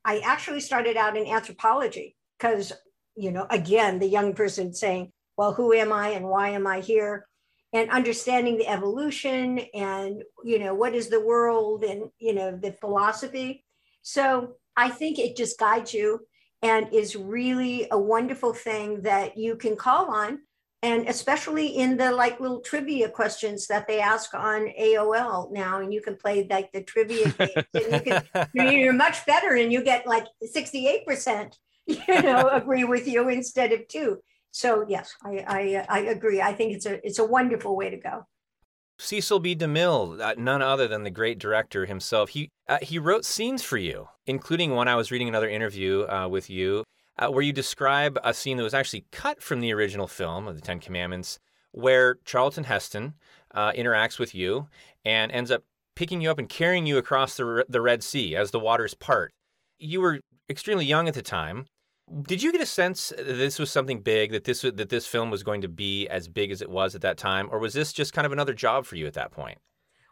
I 0.08 0.20
actually 0.20 0.60
started 0.60 0.96
out 0.96 1.18
in 1.18 1.26
anthropology 1.26 2.16
because, 2.38 2.72
you 3.14 3.30
know, 3.30 3.46
again, 3.50 3.98
the 3.98 4.08
young 4.08 4.32
person 4.32 4.72
saying, 4.72 5.12
well, 5.36 5.52
who 5.52 5.74
am 5.74 5.92
I 5.92 6.08
and 6.08 6.24
why 6.24 6.48
am 6.48 6.66
I 6.66 6.80
here? 6.80 7.26
And 7.74 7.90
understanding 7.90 8.56
the 8.56 8.68
evolution 8.68 9.58
and, 9.74 10.22
you 10.42 10.60
know, 10.60 10.72
what 10.72 10.94
is 10.94 11.10
the 11.10 11.20
world 11.20 11.84
and, 11.84 12.08
you 12.18 12.32
know, 12.32 12.56
the 12.56 12.72
philosophy. 12.72 13.66
So 14.00 14.54
I 14.78 14.88
think 14.88 15.18
it 15.18 15.36
just 15.36 15.58
guides 15.58 15.92
you 15.92 16.20
and 16.62 16.90
is 16.90 17.14
really 17.14 17.86
a 17.90 17.98
wonderful 17.98 18.54
thing 18.54 19.02
that 19.02 19.36
you 19.36 19.56
can 19.56 19.76
call 19.76 20.10
on 20.10 20.38
and 20.82 21.08
especially 21.08 21.66
in 21.66 21.96
the 21.96 22.12
like 22.12 22.38
little 22.40 22.60
trivia 22.60 23.08
questions 23.08 23.66
that 23.66 23.86
they 23.86 24.00
ask 24.00 24.32
on 24.34 24.68
AOL 24.80 25.50
now 25.52 25.80
and 25.80 25.92
you 25.92 26.00
can 26.00 26.16
play 26.16 26.46
like 26.48 26.70
the 26.72 26.82
trivia 26.82 27.28
games 27.38 27.52
and 27.74 27.92
you 27.92 28.00
can 28.00 28.78
you're 28.78 28.92
much 28.92 29.26
better 29.26 29.56
and 29.56 29.72
you 29.72 29.82
get 29.82 30.06
like 30.06 30.26
68% 30.44 31.54
you 31.86 32.22
know 32.22 32.48
agree 32.48 32.84
with 32.84 33.08
you 33.08 33.28
instead 33.28 33.72
of 33.72 33.88
two 33.88 34.18
so 34.50 34.84
yes 34.88 35.14
I, 35.22 35.44
I 35.46 35.86
i 35.88 35.98
agree 36.00 36.40
i 36.40 36.52
think 36.52 36.74
it's 36.74 36.86
a 36.86 37.04
it's 37.06 37.18
a 37.18 37.24
wonderful 37.24 37.76
way 37.76 37.90
to 37.90 37.96
go 37.96 38.26
Cecil 39.00 39.38
B. 39.38 39.54
DeMille, 39.54 40.20
uh, 40.20 40.34
none 40.36 40.60
other 40.60 40.88
than 40.88 41.04
the 41.04 41.10
great 41.10 41.38
director 41.38 41.86
himself. 41.86 42.30
He 42.30 42.50
uh, 42.68 42.78
he 42.82 42.98
wrote 42.98 43.24
scenes 43.24 43.62
for 43.62 43.76
you, 43.76 44.08
including 44.26 44.74
one 44.74 44.88
I 44.88 44.96
was 44.96 45.12
reading 45.12 45.28
another 45.28 45.48
interview 45.48 46.04
uh, 46.08 46.26
with 46.26 46.50
you 46.50 46.82
uh, 47.18 47.28
where 47.28 47.42
you 47.42 47.52
describe 47.52 48.18
a 48.22 48.32
scene 48.34 48.56
that 48.56 48.62
was 48.62 48.74
actually 48.74 49.04
cut 49.12 49.42
from 49.42 49.60
the 49.60 49.72
original 49.72 50.06
film 50.06 50.46
of 50.46 50.54
the 50.54 50.60
Ten 50.60 50.80
Commandments, 50.80 51.38
where 51.72 52.16
Charlton 52.24 52.64
Heston 52.64 53.14
uh, 53.54 53.72
interacts 53.72 54.18
with 54.18 54.34
you 54.34 54.68
and 55.04 55.32
ends 55.32 55.50
up 55.50 55.64
picking 55.96 56.20
you 56.20 56.30
up 56.30 56.38
and 56.38 56.48
carrying 56.48 56.86
you 56.86 56.98
across 56.98 57.36
the 57.36 57.64
the 57.68 57.80
Red 57.80 58.02
Sea 58.02 58.36
as 58.36 58.50
the 58.50 58.60
waters 58.60 58.94
part. 58.94 59.32
You 59.78 60.00
were 60.00 60.20
extremely 60.48 60.86
young 60.86 61.08
at 61.08 61.14
the 61.14 61.22
time. 61.22 61.66
Did 62.22 62.42
you 62.42 62.52
get 62.52 62.62
a 62.62 62.66
sense 62.66 63.12
that 63.16 63.24
this 63.24 63.58
was 63.58 63.70
something 63.70 64.00
big 64.00 64.32
that 64.32 64.44
this 64.44 64.62
that 64.62 64.88
this 64.88 65.06
film 65.06 65.30
was 65.30 65.42
going 65.42 65.60
to 65.62 65.68
be 65.68 66.08
as 66.08 66.28
big 66.28 66.50
as 66.50 66.62
it 66.62 66.70
was 66.70 66.94
at 66.94 67.02
that 67.02 67.18
time, 67.18 67.48
or 67.50 67.58
was 67.58 67.74
this 67.74 67.92
just 67.92 68.12
kind 68.12 68.26
of 68.26 68.32
another 68.32 68.54
job 68.54 68.86
for 68.86 68.96
you 68.96 69.06
at 69.06 69.14
that 69.14 69.30
point? 69.30 69.58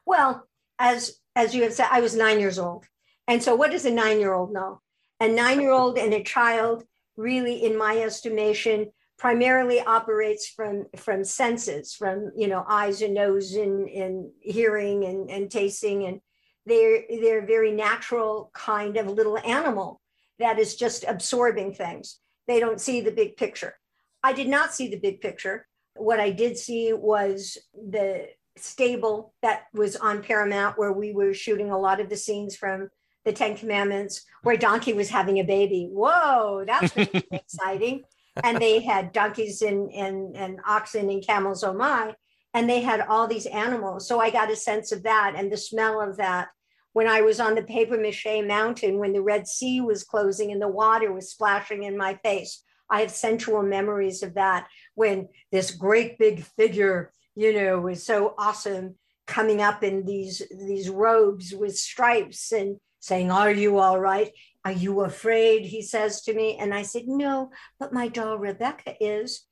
well 0.06 0.46
as 0.78 1.20
as 1.34 1.54
you 1.54 1.62
have 1.62 1.72
said 1.72 1.88
i 1.90 2.00
was 2.00 2.14
nine 2.16 2.40
years 2.40 2.58
old 2.58 2.84
and 3.28 3.42
so 3.42 3.54
what 3.54 3.70
does 3.70 3.84
a 3.84 3.90
nine 3.90 4.20
year 4.20 4.32
old 4.32 4.52
know 4.52 4.80
A 5.20 5.28
nine 5.28 5.60
year 5.60 5.72
old 5.72 5.98
and 5.98 6.12
a 6.14 6.22
child, 6.22 6.84
really, 7.16 7.64
in 7.64 7.76
my 7.76 7.98
estimation, 7.98 8.90
primarily 9.18 9.80
operates 9.80 10.46
from 10.48 10.84
from 10.96 11.24
senses 11.24 11.94
from 11.94 12.30
you 12.36 12.48
know 12.48 12.64
eyes 12.68 13.00
and 13.02 13.14
nose 13.14 13.54
and, 13.54 13.88
and 13.88 14.30
hearing 14.40 15.04
and, 15.04 15.30
and 15.30 15.50
tasting. 15.50 16.04
And 16.04 16.20
they're 16.66 17.02
they're 17.08 17.42
a 17.42 17.46
very 17.46 17.72
natural 17.72 18.50
kind 18.54 18.96
of 18.96 19.06
little 19.06 19.38
animal 19.38 20.00
that 20.38 20.58
is 20.58 20.76
just 20.76 21.04
absorbing 21.08 21.74
things. 21.74 22.20
They 22.46 22.60
don't 22.60 22.80
see 22.80 23.00
the 23.00 23.10
big 23.10 23.36
picture. 23.36 23.74
I 24.22 24.32
did 24.32 24.48
not 24.48 24.74
see 24.74 24.88
the 24.88 24.98
big 24.98 25.20
picture. 25.20 25.66
What 25.94 26.20
i 26.20 26.30
did 26.30 26.58
see 26.58 26.92
was 26.92 27.56
the 27.72 28.28
stable 28.58 29.34
that 29.42 29.64
was 29.72 29.96
on 29.96 30.22
paramount 30.22 30.78
where 30.78 30.92
we 30.92 31.12
were 31.12 31.32
shooting 31.32 31.70
a 31.70 31.78
lot 31.78 32.00
of 32.00 32.08
the 32.08 32.16
scenes 32.16 32.56
from 32.56 32.88
the 33.26 33.32
ten 33.32 33.54
commandments 33.54 34.24
where 34.42 34.56
donkey 34.56 34.94
was 34.94 35.10
having 35.10 35.38
a 35.38 35.44
baby 35.44 35.90
whoa 35.92 36.64
that's 36.66 36.96
exciting 36.96 38.02
and 38.44 38.58
they 38.58 38.80
had 38.80 39.12
donkeys 39.12 39.62
and, 39.62 39.90
and, 39.92 40.36
and 40.36 40.60
oxen 40.66 41.08
and 41.08 41.26
camels, 41.26 41.64
oh 41.64 41.72
my. 41.72 42.14
And 42.54 42.68
they 42.68 42.80
had 42.80 43.00
all 43.00 43.26
these 43.26 43.46
animals. 43.46 44.06
So 44.08 44.20
I 44.20 44.30
got 44.30 44.50
a 44.50 44.56
sense 44.56 44.92
of 44.92 45.02
that 45.04 45.34
and 45.36 45.50
the 45.50 45.56
smell 45.56 46.00
of 46.00 46.16
that. 46.18 46.48
When 46.92 47.06
I 47.06 47.20
was 47.20 47.40
on 47.40 47.54
the 47.54 47.62
paper 47.62 47.98
mache 47.98 48.42
mountain, 48.46 48.98
when 48.98 49.12
the 49.12 49.20
Red 49.20 49.46
Sea 49.46 49.82
was 49.82 50.04
closing 50.04 50.50
and 50.50 50.62
the 50.62 50.68
water 50.68 51.12
was 51.12 51.30
splashing 51.30 51.82
in 51.82 51.96
my 51.96 52.14
face, 52.22 52.62
I 52.88 53.00
have 53.00 53.10
sensual 53.10 53.62
memories 53.62 54.22
of 54.22 54.34
that 54.34 54.68
when 54.94 55.28
this 55.52 55.70
great 55.72 56.18
big 56.18 56.42
figure, 56.42 57.12
you 57.34 57.52
know, 57.52 57.80
was 57.80 58.06
so 58.06 58.34
awesome 58.38 58.94
coming 59.26 59.60
up 59.60 59.82
in 59.82 60.06
these 60.06 60.40
these 60.56 60.88
robes 60.88 61.52
with 61.52 61.76
stripes 61.76 62.52
and 62.52 62.78
saying, 63.00 63.30
Are 63.30 63.50
you 63.50 63.78
all 63.78 63.98
right? 63.98 64.32
Are 64.64 64.72
you 64.72 65.02
afraid? 65.02 65.64
He 65.64 65.82
says 65.82 66.22
to 66.22 66.34
me. 66.34 66.56
And 66.58 66.74
I 66.74 66.82
said, 66.82 67.06
No, 67.06 67.50
but 67.78 67.92
my 67.92 68.08
doll 68.08 68.38
Rebecca 68.38 68.94
is. 69.00 69.44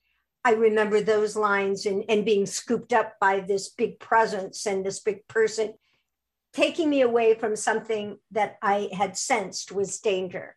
I 0.44 0.52
remember 0.52 1.00
those 1.00 1.36
lines 1.36 1.86
and, 1.86 2.04
and 2.08 2.24
being 2.24 2.44
scooped 2.44 2.92
up 2.92 3.14
by 3.18 3.40
this 3.40 3.70
big 3.70 3.98
presence 3.98 4.66
and 4.66 4.84
this 4.84 5.00
big 5.00 5.26
person, 5.26 5.74
taking 6.52 6.90
me 6.90 7.00
away 7.00 7.34
from 7.34 7.56
something 7.56 8.18
that 8.32 8.58
I 8.60 8.90
had 8.92 9.16
sensed 9.16 9.72
was 9.72 10.00
danger. 10.00 10.56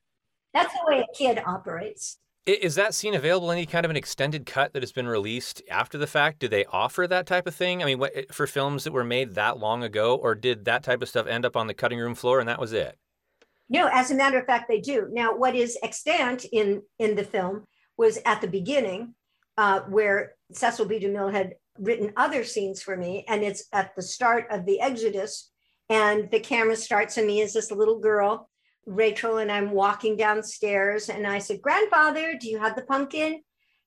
That's 0.53 0.73
the 0.73 0.85
way 0.87 0.99
a 0.99 1.15
kid 1.15 1.41
operates. 1.45 2.19
Is 2.47 2.75
that 2.75 2.95
scene 2.95 3.13
available 3.13 3.51
any 3.51 3.65
kind 3.65 3.83
of 3.85 3.89
an 3.89 3.97
extended 3.97 4.45
cut 4.45 4.71
that 4.71 4.81
has 4.81 4.93
been 4.93 5.07
released 5.07 5.61
after 5.69 5.97
the 5.97 6.07
fact? 6.07 6.39
Do 6.39 6.47
they 6.47 6.63
offer 6.63 7.05
that 7.05 7.27
type 7.27 7.45
of 7.45 7.53
thing? 7.53 7.83
I 7.83 7.85
mean, 7.85 7.99
what, 7.99 8.33
for 8.33 8.47
films 8.47 8.85
that 8.85 8.93
were 8.93 9.03
made 9.03 9.35
that 9.35 9.59
long 9.59 9.83
ago, 9.83 10.15
or 10.15 10.33
did 10.33 10.63
that 10.63 10.81
type 10.81 11.01
of 11.01 11.09
stuff 11.09 11.27
end 11.27 11.45
up 11.45 11.57
on 11.57 11.67
the 11.67 11.73
cutting 11.73 11.99
room 11.99 12.15
floor 12.15 12.39
and 12.39 12.47
that 12.47 12.59
was 12.59 12.71
it? 12.71 12.97
No, 13.69 13.89
as 13.91 14.11
a 14.11 14.15
matter 14.15 14.39
of 14.39 14.45
fact, 14.45 14.69
they 14.69 14.79
do. 14.79 15.09
Now, 15.11 15.35
what 15.35 15.55
is 15.55 15.77
extant 15.83 16.45
in 16.45 16.83
in 16.99 17.15
the 17.15 17.25
film 17.25 17.65
was 17.97 18.17
at 18.25 18.39
the 18.39 18.47
beginning, 18.47 19.13
uh, 19.57 19.81
where 19.81 20.35
Cecil 20.53 20.85
B. 20.85 20.99
DeMille 21.01 21.33
had 21.33 21.55
written 21.77 22.13
other 22.15 22.45
scenes 22.45 22.81
for 22.81 22.95
me, 22.95 23.25
and 23.27 23.43
it's 23.43 23.65
at 23.73 23.93
the 23.97 24.01
start 24.01 24.47
of 24.51 24.65
the 24.65 24.79
Exodus, 24.79 25.51
and 25.89 26.31
the 26.31 26.39
camera 26.39 26.77
starts 26.77 27.17
on 27.17 27.27
me 27.27 27.41
as 27.41 27.51
this 27.51 27.71
little 27.71 27.99
girl, 27.99 28.49
Rachel, 28.87 29.37
and 29.37 29.51
I'm 29.51 29.71
walking 29.71 30.15
downstairs, 30.15 31.09
and 31.09 31.27
I 31.27 31.39
said, 31.39 31.61
"Grandfather, 31.61 32.35
do 32.39 32.49
you 32.49 32.57
have 32.57 32.75
the 32.75 32.81
pumpkin?" 32.81 33.43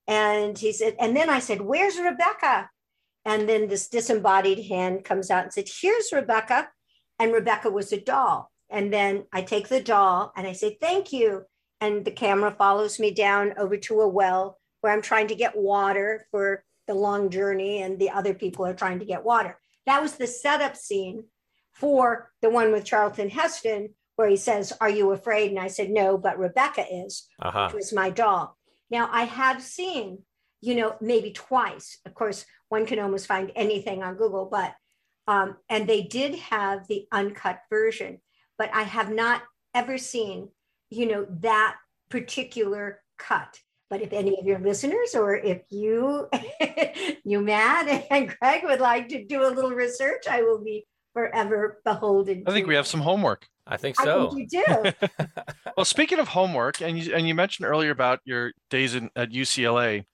And 0.06 0.56
he 0.56 0.72
said, 0.72 0.94
and 1.00 1.16
then 1.16 1.28
I 1.28 1.40
said, 1.40 1.60
"Where's 1.60 1.98
Rebecca?" 1.98 2.70
And 3.24 3.48
then 3.48 3.68
this 3.68 3.88
disembodied 3.88 4.66
hand 4.66 5.04
comes 5.04 5.30
out 5.30 5.44
and 5.44 5.52
said, 5.52 5.68
"Here's 5.80 6.12
Rebecca," 6.12 6.70
and 7.18 7.32
Rebecca 7.32 7.70
was 7.70 7.92
a 7.92 8.00
doll. 8.00 8.50
And 8.70 8.92
then 8.92 9.24
I 9.32 9.42
take 9.42 9.68
the 9.68 9.82
doll 9.82 10.32
and 10.36 10.46
I 10.46 10.52
say, 10.52 10.78
thank 10.80 11.12
you. 11.12 11.44
And 11.80 12.04
the 12.04 12.12
camera 12.12 12.54
follows 12.56 13.00
me 13.00 13.10
down 13.10 13.54
over 13.58 13.76
to 13.76 14.00
a 14.00 14.08
well 14.08 14.58
where 14.80 14.92
I'm 14.92 15.02
trying 15.02 15.28
to 15.28 15.34
get 15.34 15.56
water 15.56 16.26
for 16.30 16.64
the 16.86 16.94
long 16.94 17.30
journey, 17.30 17.82
and 17.82 17.98
the 17.98 18.10
other 18.10 18.34
people 18.34 18.66
are 18.66 18.74
trying 18.74 18.98
to 18.98 19.04
get 19.04 19.24
water. 19.24 19.58
That 19.86 20.02
was 20.02 20.14
the 20.14 20.26
setup 20.26 20.76
scene 20.76 21.24
for 21.72 22.32
the 22.42 22.50
one 22.50 22.72
with 22.72 22.84
Charlton 22.84 23.30
Heston, 23.30 23.94
where 24.16 24.28
he 24.28 24.36
says, 24.36 24.72
Are 24.80 24.90
you 24.90 25.12
afraid? 25.12 25.50
And 25.50 25.60
I 25.60 25.68
said, 25.68 25.90
No, 25.90 26.18
but 26.18 26.38
Rebecca 26.38 26.84
is, 26.90 27.28
uh-huh. 27.40 27.70
which 27.72 27.76
was 27.76 27.92
my 27.92 28.10
doll. 28.10 28.56
Now, 28.90 29.08
I 29.12 29.24
have 29.24 29.62
seen, 29.62 30.22
you 30.60 30.74
know, 30.74 30.96
maybe 31.00 31.32
twice. 31.32 31.98
Of 32.04 32.14
course, 32.14 32.44
one 32.68 32.86
can 32.86 32.98
almost 32.98 33.26
find 33.26 33.52
anything 33.54 34.02
on 34.02 34.16
Google, 34.16 34.48
but, 34.50 34.74
um, 35.26 35.56
and 35.68 35.88
they 35.88 36.02
did 36.02 36.34
have 36.36 36.86
the 36.88 37.06
uncut 37.12 37.60
version 37.70 38.20
but 38.60 38.68
I 38.74 38.82
have 38.82 39.10
not 39.10 39.40
ever 39.74 39.96
seen, 39.96 40.50
you 40.90 41.06
know, 41.06 41.26
that 41.40 41.76
particular 42.10 43.00
cut. 43.18 43.58
But 43.88 44.02
if 44.02 44.12
any 44.12 44.38
of 44.38 44.44
your 44.44 44.58
listeners 44.58 45.14
or 45.14 45.34
if 45.34 45.62
you, 45.70 46.28
you 47.24 47.40
Matt 47.40 47.88
and 48.10 48.36
Greg 48.38 48.64
would 48.64 48.80
like 48.80 49.08
to 49.08 49.24
do 49.24 49.46
a 49.46 49.48
little 49.48 49.70
research, 49.70 50.24
I 50.30 50.42
will 50.42 50.62
be 50.62 50.86
forever 51.14 51.80
beholden. 51.86 52.44
I 52.46 52.52
think 52.52 52.66
we 52.66 52.74
have 52.74 52.86
some 52.86 53.00
homework. 53.00 53.46
I 53.70 53.76
think 53.76 53.96
so. 53.96 54.26
I 54.26 54.34
think 54.34 54.52
you 54.52 54.64
do. 54.66 54.92
well, 55.76 55.84
speaking 55.84 56.18
of 56.18 56.28
homework, 56.28 56.80
and 56.82 56.98
you, 56.98 57.14
and 57.14 57.26
you 57.26 57.34
mentioned 57.34 57.66
earlier 57.66 57.90
about 57.90 58.18
your 58.24 58.52
days 58.68 58.96
in, 58.96 59.10
at 59.14 59.30
UCLA, 59.30 60.04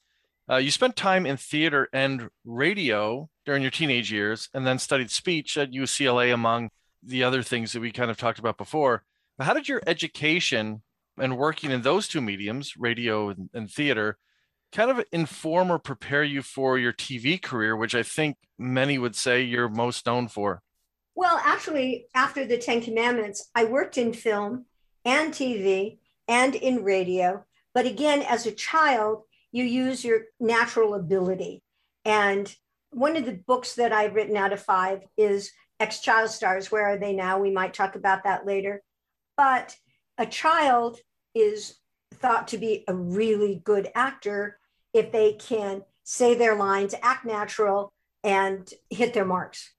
uh, 0.49 0.57
you 0.57 0.71
spent 0.71 0.95
time 0.95 1.27
in 1.27 1.37
theater 1.37 1.89
and 1.93 2.29
radio 2.45 3.29
during 3.47 3.63
your 3.63 3.71
teenage 3.71 4.13
years, 4.13 4.49
and 4.53 4.67
then 4.67 4.79
studied 4.79 5.11
speech 5.11 5.57
at 5.57 5.73
UCLA, 5.73 6.33
among 6.35 6.71
the 7.03 7.25
other 7.25 7.43
things 7.43 7.73
that 7.73 7.81
we 7.81 7.91
kind 7.91 8.11
of 8.11 8.17
talked 8.17 8.39
about 8.39 8.59
before. 8.59 9.05
How 9.41 9.55
did 9.55 9.69
your 9.69 9.83
education 9.87 10.83
and 11.19 11.39
working 11.39 11.71
in 11.71 11.83
those 11.83 12.09
two 12.09 12.21
mediums, 12.21 12.77
radio 12.77 13.31
and, 13.31 13.49
and 13.55 13.71
theater, 13.71 14.19
kind 14.73 14.91
of 14.91 15.05
inform 15.13 15.71
or 15.71 15.79
prepare 15.79 16.25
you 16.25 16.43
for 16.43 16.79
your 16.79 16.93
TV 16.93 17.41
career, 17.41 17.77
which 17.77 17.95
I 17.95 18.03
think 18.03 18.37
many 18.59 18.99
would 18.99 19.17
say 19.17 19.43
you're 19.43 19.69
most 19.69 20.07
known 20.07 20.29
for? 20.29 20.63
Well, 21.17 21.41
actually, 21.43 22.09
after 22.15 22.45
the 22.45 22.59
Ten 22.59 22.83
Commandments, 22.83 23.49
I 23.55 23.65
worked 23.65 23.97
in 23.97 24.13
film 24.13 24.67
and 25.03 25.33
TV 25.33 25.97
and 26.29 26.55
in 26.55 26.85
radio. 26.85 27.47
But 27.73 27.87
again, 27.87 28.21
as 28.21 28.45
a 28.45 28.53
child, 28.53 29.23
you 29.51 29.65
use 29.65 30.05
your 30.05 30.25
natural 30.39 30.93
ability. 30.93 31.63
And 32.05 32.55
one 32.91 33.17
of 33.17 33.25
the 33.25 33.41
books 33.47 33.77
that 33.77 33.95
I've 33.95 34.15
written 34.15 34.37
out 34.37 34.53
of 34.53 34.63
five 34.63 35.05
is 35.17 35.53
ex 35.81 36.01
child 36.01 36.29
stars. 36.29 36.71
Where 36.71 36.87
are 36.87 36.99
they 36.99 37.15
now? 37.15 37.39
We 37.39 37.51
might 37.51 37.73
talk 37.73 37.97
about 37.97 38.25
that 38.25 38.45
later. 38.45 38.83
But 39.39 39.75
a 40.19 40.27
child 40.27 40.99
is 41.35 41.77
thought 42.13 42.49
to 42.49 42.59
be 42.59 42.85
a 42.89 42.95
really 42.95 43.63
good 43.65 43.89
actor 43.95 44.59
if 44.93 45.13
they 45.13 45.33
can 45.33 45.83
say 46.05 46.35
their 46.35 46.57
lines, 46.57 46.95
act 47.03 47.25
natural, 47.25 47.95
and 48.23 48.71
hit 48.91 49.15
their 49.15 49.25
marks. 49.25 49.73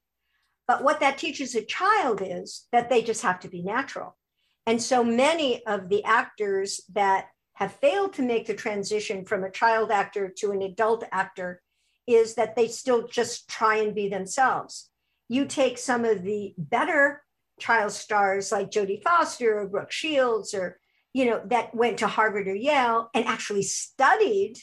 But 0.68 0.84
what 0.84 1.00
that 1.00 1.18
teaches 1.18 1.56
a 1.56 1.64
child 1.64 2.22
is 2.22 2.68
that 2.72 2.90
they 2.90 3.02
just 3.02 3.22
have 3.22 3.40
to 3.42 3.48
be 3.48 3.62
natural. 3.62 4.18
And 4.66 4.82
so 4.82 5.04
many 5.04 5.66
of 5.66 5.90
the 5.90 6.04
actors 6.04 6.82
that 6.94 7.28
have 7.54 7.74
failed 7.74 8.14
to 8.14 8.22
make 8.22 8.48
the 8.48 8.54
transition 8.54 9.26
from 9.26 9.44
a 9.44 9.52
child 9.52 9.92
actor 9.92 10.34
to 10.40 10.52
an 10.52 10.62
adult 10.62 11.04
actor 11.12 11.62
is 12.06 12.36
that 12.36 12.56
they 12.56 12.68
still 12.68 13.08
just 13.08 13.50
try 13.50 13.78
and 13.78 13.96
be 13.96 14.10
themselves 14.10 14.90
you 15.30 15.46
take 15.46 15.78
some 15.78 16.06
of 16.06 16.24
the 16.24 16.54
better 16.58 17.24
child 17.60 17.92
stars 17.92 18.52
like 18.52 18.72
Jodie 18.72 19.02
Foster 19.04 19.60
or 19.60 19.68
Brooke 19.68 19.92
Shields 19.92 20.54
or, 20.54 20.80
you 21.14 21.26
know, 21.26 21.42
that 21.46 21.74
went 21.76 22.00
to 22.00 22.08
Harvard 22.08 22.48
or 22.48 22.56
Yale 22.56 23.10
and 23.14 23.26
actually 23.26 23.64
studied 23.64 24.58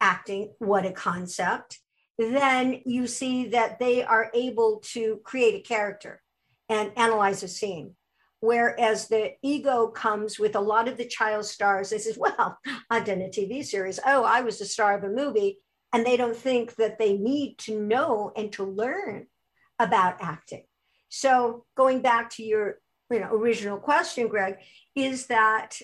acting, 0.00 0.52
what 0.58 0.86
a 0.86 0.92
concept, 0.92 1.78
then 2.18 2.80
you 2.84 3.06
see 3.06 3.48
that 3.48 3.78
they 3.78 4.02
are 4.02 4.30
able 4.34 4.80
to 4.92 5.20
create 5.24 5.54
a 5.54 5.68
character 5.68 6.20
and 6.68 6.92
analyze 6.96 7.42
a 7.42 7.48
scene. 7.48 7.94
Whereas 8.40 9.08
the 9.08 9.32
ego 9.42 9.88
comes 9.88 10.38
with 10.38 10.54
a 10.54 10.60
lot 10.60 10.86
of 10.88 10.96
the 10.96 11.06
child 11.06 11.44
stars. 11.44 11.90
They 11.90 11.98
say, 11.98 12.14
well, 12.16 12.58
I've 12.90 13.04
done 13.04 13.22
a 13.22 13.28
TV 13.28 13.64
series. 13.64 13.98
Oh, 14.04 14.24
I 14.24 14.42
was 14.42 14.58
the 14.58 14.64
star 14.64 14.96
of 14.96 15.04
a 15.04 15.08
movie. 15.08 15.58
And 15.92 16.04
they 16.04 16.18
don't 16.18 16.36
think 16.36 16.74
that 16.76 16.98
they 16.98 17.16
need 17.16 17.56
to 17.60 17.80
know 17.80 18.32
and 18.36 18.52
to 18.52 18.64
learn 18.64 19.26
about 19.78 20.18
acting. 20.20 20.64
So 21.08 21.64
going 21.76 22.02
back 22.02 22.30
to 22.30 22.42
your 22.42 22.78
you 23.10 23.20
know, 23.20 23.32
original 23.32 23.78
question, 23.78 24.28
Greg, 24.28 24.56
is 24.94 25.26
that 25.28 25.78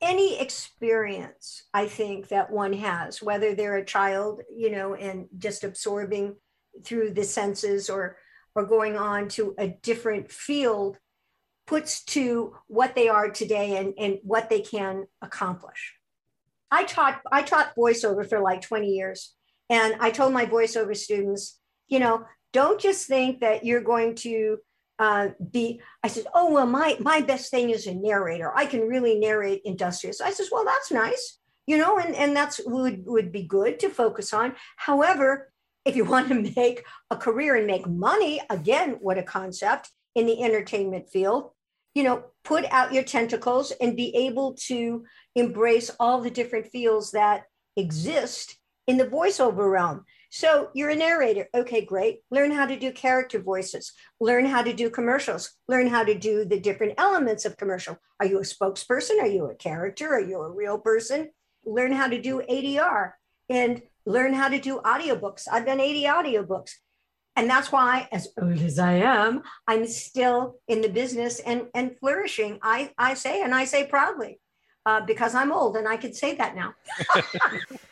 any 0.00 0.40
experience 0.40 1.64
I 1.74 1.86
think 1.86 2.28
that 2.28 2.50
one 2.50 2.72
has, 2.74 3.22
whether 3.22 3.54
they're 3.54 3.76
a 3.76 3.84
child, 3.84 4.42
you 4.54 4.70
know, 4.70 4.94
and 4.94 5.26
just 5.38 5.64
absorbing 5.64 6.36
through 6.84 7.10
the 7.10 7.24
senses 7.24 7.90
or 7.90 8.16
or 8.54 8.64
going 8.64 8.96
on 8.96 9.28
to 9.28 9.54
a 9.58 9.68
different 9.68 10.30
field 10.32 10.98
puts 11.66 12.02
to 12.02 12.56
what 12.66 12.94
they 12.94 13.08
are 13.08 13.30
today 13.30 13.76
and, 13.76 13.94
and 13.98 14.18
what 14.22 14.48
they 14.48 14.60
can 14.60 15.06
accomplish. 15.22 15.94
I 16.70 16.84
taught 16.84 17.20
I 17.30 17.42
taught 17.42 17.76
voiceover 17.76 18.28
for 18.28 18.40
like 18.40 18.62
20 18.62 18.88
years. 18.88 19.34
And 19.70 19.96
I 20.00 20.10
told 20.10 20.32
my 20.32 20.46
voiceover 20.46 20.96
students, 20.96 21.60
you 21.88 21.98
know, 21.98 22.24
don't 22.52 22.80
just 22.80 23.06
think 23.06 23.40
that 23.40 23.64
you're 23.64 23.82
going 23.82 24.14
to 24.16 24.58
uh, 24.98 25.28
be 25.52 25.80
i 26.02 26.08
said 26.08 26.26
oh 26.34 26.52
well 26.52 26.66
my 26.66 26.96
my 27.00 27.20
best 27.20 27.50
thing 27.50 27.70
is 27.70 27.86
a 27.86 27.94
narrator. 27.94 28.52
I 28.56 28.66
can 28.66 28.82
really 28.82 29.18
narrate 29.18 29.62
industrious. 29.64 30.20
I 30.20 30.30
says 30.30 30.50
well 30.50 30.64
that's 30.64 30.90
nice 30.90 31.38
you 31.66 31.78
know 31.78 31.98
and 31.98 32.14
and 32.14 32.34
that's 32.36 32.60
would 32.64 33.04
would 33.06 33.32
be 33.32 33.42
good 33.42 33.78
to 33.80 33.90
focus 33.90 34.32
on. 34.32 34.54
However 34.76 35.50
if 35.84 35.96
you 35.96 36.04
want 36.12 36.28
to 36.28 36.52
make 36.56 36.84
a 37.10 37.16
career 37.16 37.56
and 37.56 37.66
make 37.66 37.86
money 37.86 38.40
again 38.50 38.98
what 39.00 39.18
a 39.18 39.22
concept 39.22 39.90
in 40.14 40.26
the 40.26 40.42
entertainment 40.42 41.08
field 41.08 41.50
you 41.94 42.02
know 42.02 42.24
put 42.44 42.64
out 42.70 42.92
your 42.92 43.02
tentacles 43.04 43.72
and 43.80 43.96
be 43.96 44.14
able 44.14 44.54
to 44.54 45.04
embrace 45.34 45.90
all 45.98 46.20
the 46.20 46.30
different 46.30 46.66
fields 46.66 47.12
that 47.12 47.44
exist 47.76 48.56
in 48.86 48.96
the 48.96 49.06
voiceover 49.06 49.70
realm 49.70 50.04
so 50.30 50.70
you're 50.74 50.90
a 50.90 50.96
narrator. 50.96 51.48
Okay, 51.54 51.84
great. 51.84 52.20
Learn 52.30 52.50
how 52.50 52.66
to 52.66 52.78
do 52.78 52.92
character 52.92 53.40
voices. 53.40 53.92
Learn 54.20 54.44
how 54.44 54.62
to 54.62 54.72
do 54.72 54.90
commercials. 54.90 55.52
Learn 55.68 55.86
how 55.86 56.04
to 56.04 56.18
do 56.18 56.44
the 56.44 56.60
different 56.60 56.94
elements 56.98 57.44
of 57.44 57.56
commercial. 57.56 57.98
Are 58.20 58.26
you 58.26 58.38
a 58.38 58.42
spokesperson? 58.42 59.20
Are 59.22 59.26
you 59.26 59.46
a 59.46 59.54
character? 59.54 60.12
Are 60.12 60.20
you 60.20 60.40
a 60.42 60.50
real 60.50 60.78
person? 60.78 61.30
Learn 61.64 61.92
how 61.92 62.08
to 62.08 62.20
do 62.20 62.42
ADR 62.48 63.12
and 63.48 63.82
learn 64.04 64.34
how 64.34 64.48
to 64.48 64.60
do 64.60 64.80
audiobooks. 64.84 65.44
I've 65.50 65.66
done 65.66 65.80
80 65.80 66.04
audiobooks. 66.04 66.72
And 67.36 67.48
that's 67.48 67.70
why, 67.70 68.08
as 68.10 68.28
old 68.40 68.58
as 68.58 68.80
I 68.80 68.94
am, 68.94 69.42
I'm 69.68 69.86
still 69.86 70.56
in 70.66 70.80
the 70.80 70.88
business 70.88 71.38
and, 71.38 71.68
and 71.72 71.96
flourishing. 72.00 72.58
I, 72.62 72.90
I 72.98 73.14
say, 73.14 73.42
and 73.42 73.54
I 73.54 73.64
say 73.64 73.86
proudly, 73.86 74.40
uh, 74.88 75.00
because 75.02 75.34
I'm 75.34 75.52
old 75.52 75.76
and 75.76 75.86
I 75.86 75.98
can 75.98 76.14
say 76.14 76.34
that 76.36 76.56
now. 76.56 76.74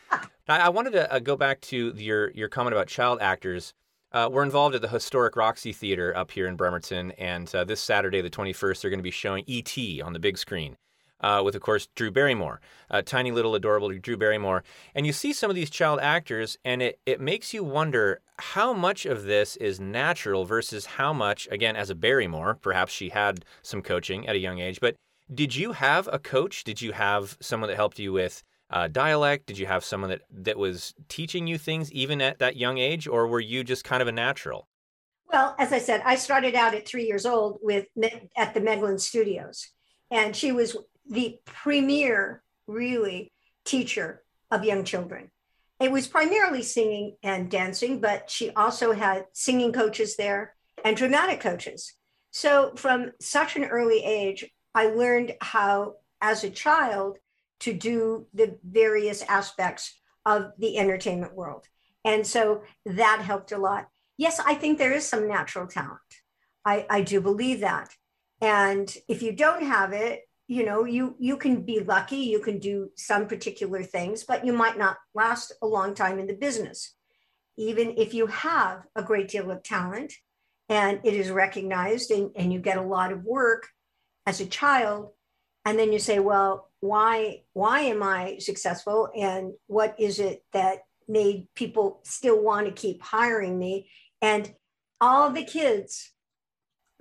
I 0.48 0.70
wanted 0.70 0.92
to 0.92 1.12
uh, 1.12 1.18
go 1.18 1.36
back 1.36 1.60
to 1.62 1.92
your 1.94 2.30
your 2.30 2.48
comment 2.48 2.74
about 2.74 2.86
child 2.86 3.18
actors. 3.20 3.74
Uh, 4.12 4.30
we're 4.32 4.44
involved 4.44 4.74
at 4.74 4.80
the 4.80 4.88
historic 4.88 5.36
Roxy 5.36 5.74
Theater 5.74 6.16
up 6.16 6.30
here 6.30 6.46
in 6.46 6.56
Bremerton, 6.56 7.10
and 7.12 7.54
uh, 7.54 7.64
this 7.64 7.82
Saturday, 7.82 8.22
the 8.22 8.30
21st, 8.30 8.80
they're 8.80 8.90
going 8.90 9.00
to 9.00 9.02
be 9.02 9.10
showing 9.10 9.44
E.T. 9.46 10.00
on 10.00 10.14
the 10.14 10.18
big 10.18 10.38
screen. 10.38 10.76
Uh, 11.20 11.42
with, 11.42 11.54
of 11.54 11.62
course, 11.62 11.88
Drew 11.96 12.10
Barrymore, 12.10 12.60
tiny 13.06 13.32
little 13.32 13.54
adorable 13.54 13.90
Drew 13.90 14.18
Barrymore. 14.18 14.62
And 14.94 15.06
you 15.06 15.14
see 15.14 15.32
some 15.32 15.48
of 15.48 15.56
these 15.56 15.70
child 15.70 15.98
actors, 16.00 16.58
and 16.62 16.82
it, 16.82 17.00
it 17.06 17.22
makes 17.22 17.54
you 17.54 17.64
wonder 17.64 18.20
how 18.38 18.74
much 18.74 19.06
of 19.06 19.24
this 19.24 19.56
is 19.56 19.80
natural 19.80 20.44
versus 20.44 20.84
how 20.84 21.14
much, 21.14 21.48
again, 21.50 21.74
as 21.74 21.88
a 21.88 21.94
Barrymore, 21.94 22.58
perhaps 22.60 22.92
she 22.92 23.08
had 23.08 23.46
some 23.62 23.80
coaching 23.80 24.28
at 24.28 24.36
a 24.36 24.38
young 24.38 24.58
age, 24.58 24.78
but 24.78 24.94
did 25.32 25.54
you 25.54 25.72
have 25.72 26.08
a 26.12 26.18
coach? 26.18 26.64
Did 26.64 26.80
you 26.80 26.92
have 26.92 27.36
someone 27.40 27.68
that 27.68 27.76
helped 27.76 27.98
you 27.98 28.12
with 28.12 28.42
uh, 28.70 28.88
dialect? 28.88 29.46
Did 29.46 29.58
you 29.58 29.66
have 29.66 29.84
someone 29.84 30.10
that, 30.10 30.22
that 30.30 30.58
was 30.58 30.94
teaching 31.08 31.46
you 31.46 31.58
things 31.58 31.90
even 31.92 32.20
at 32.20 32.38
that 32.38 32.56
young 32.56 32.78
age, 32.78 33.06
or 33.06 33.26
were 33.26 33.40
you 33.40 33.64
just 33.64 33.84
kind 33.84 34.02
of 34.02 34.08
a 34.08 34.12
natural? 34.12 34.68
Well, 35.32 35.56
as 35.58 35.72
I 35.72 35.78
said, 35.78 36.02
I 36.04 36.14
started 36.14 36.54
out 36.54 36.74
at 36.74 36.86
three 36.86 37.06
years 37.06 37.26
old 37.26 37.58
with 37.60 37.86
at 38.36 38.54
the 38.54 38.60
Meglin 38.60 39.00
Studios, 39.00 39.68
and 40.10 40.36
she 40.36 40.52
was 40.52 40.76
the 41.08 41.38
premier, 41.44 42.42
really, 42.66 43.32
teacher 43.64 44.22
of 44.50 44.64
young 44.64 44.84
children. 44.84 45.30
It 45.80 45.90
was 45.90 46.06
primarily 46.06 46.62
singing 46.62 47.16
and 47.22 47.50
dancing, 47.50 48.00
but 48.00 48.30
she 48.30 48.50
also 48.50 48.92
had 48.92 49.24
singing 49.32 49.72
coaches 49.72 50.16
there 50.16 50.54
and 50.84 50.96
dramatic 50.96 51.40
coaches. 51.40 51.92
So, 52.30 52.72
from 52.76 53.12
such 53.20 53.56
an 53.56 53.64
early 53.64 54.02
age, 54.04 54.44
I 54.76 54.88
learned 54.88 55.32
how, 55.40 55.94
as 56.20 56.44
a 56.44 56.50
child, 56.50 57.18
to 57.60 57.72
do 57.72 58.26
the 58.34 58.58
various 58.62 59.22
aspects 59.22 59.94
of 60.26 60.52
the 60.58 60.76
entertainment 60.76 61.34
world. 61.34 61.66
And 62.04 62.26
so 62.26 62.62
that 62.84 63.22
helped 63.22 63.52
a 63.52 63.58
lot. 63.58 63.88
Yes, 64.18 64.38
I 64.38 64.54
think 64.54 64.78
there 64.78 64.92
is 64.92 65.08
some 65.08 65.26
natural 65.26 65.66
talent. 65.66 66.00
I, 66.64 66.86
I 66.90 67.00
do 67.00 67.20
believe 67.22 67.60
that. 67.60 67.88
And 68.40 68.94
if 69.08 69.22
you 69.22 69.32
don't 69.32 69.64
have 69.64 69.94
it, 69.94 70.20
you 70.46 70.64
know, 70.64 70.84
you 70.84 71.16
you 71.18 71.38
can 71.38 71.62
be 71.62 71.80
lucky, 71.80 72.18
you 72.18 72.40
can 72.40 72.58
do 72.58 72.90
some 72.96 73.26
particular 73.26 73.82
things, 73.82 74.24
but 74.24 74.44
you 74.44 74.52
might 74.52 74.78
not 74.78 74.98
last 75.14 75.52
a 75.62 75.66
long 75.66 75.94
time 75.94 76.18
in 76.18 76.26
the 76.26 76.34
business. 76.34 76.94
Even 77.56 77.94
if 77.96 78.14
you 78.14 78.26
have 78.26 78.82
a 78.94 79.02
great 79.02 79.28
deal 79.28 79.50
of 79.50 79.62
talent 79.62 80.12
and 80.68 81.00
it 81.02 81.14
is 81.14 81.30
recognized 81.30 82.10
and, 82.10 82.30
and 82.36 82.52
you 82.52 82.60
get 82.60 82.76
a 82.78 82.82
lot 82.82 83.10
of 83.10 83.24
work 83.24 83.68
as 84.26 84.40
a 84.40 84.46
child, 84.46 85.10
and 85.64 85.78
then 85.78 85.92
you 85.92 85.98
say, 85.98 86.18
well, 86.18 86.70
why 86.80 87.42
why 87.52 87.80
am 87.80 88.02
i 88.02 88.38
successful? 88.38 89.08
And 89.16 89.52
what 89.66 89.94
is 89.98 90.18
it 90.18 90.44
that 90.52 90.80
made 91.08 91.48
people 91.54 92.00
still 92.04 92.40
want 92.42 92.66
to 92.66 92.72
keep 92.72 93.02
hiring 93.02 93.58
me? 93.58 93.88
And 94.20 94.52
all 95.00 95.30
the 95.30 95.44
kids 95.44 96.12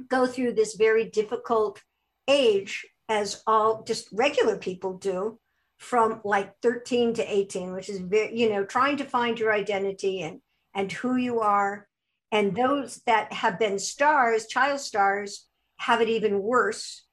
go 0.08 0.28
through 0.28 0.54
this 0.54 0.76
very 0.76 1.06
difficult 1.06 1.82
age 2.28 2.86
as 3.08 3.44
all 3.46 3.84
just 3.84 4.10
regular 4.12 4.58
people 4.58 4.98
do 4.98 5.40
from 5.78 6.22
like 6.24 6.54
13 6.62 7.14
to 7.14 7.34
18 7.34 7.74
which 7.74 7.90
is 7.90 8.00
very 8.00 8.36
you 8.38 8.50
know 8.50 8.64
trying 8.64 8.98
to 8.98 9.04
find 9.04 9.38
your 9.38 9.54
identity 9.54 10.22
and 10.22 10.40
and 10.74 10.92
who 10.92 11.16
you 11.16 11.40
are. 11.40 11.88
And 12.32 12.56
those 12.56 13.02
that 13.06 13.32
have 13.32 13.60
been 13.60 13.80
stars 13.80 14.48
child 14.48 14.80
stars 14.80 15.48
have 15.78 16.02
it 16.02 16.10
even 16.10 16.42
worse 16.42 17.05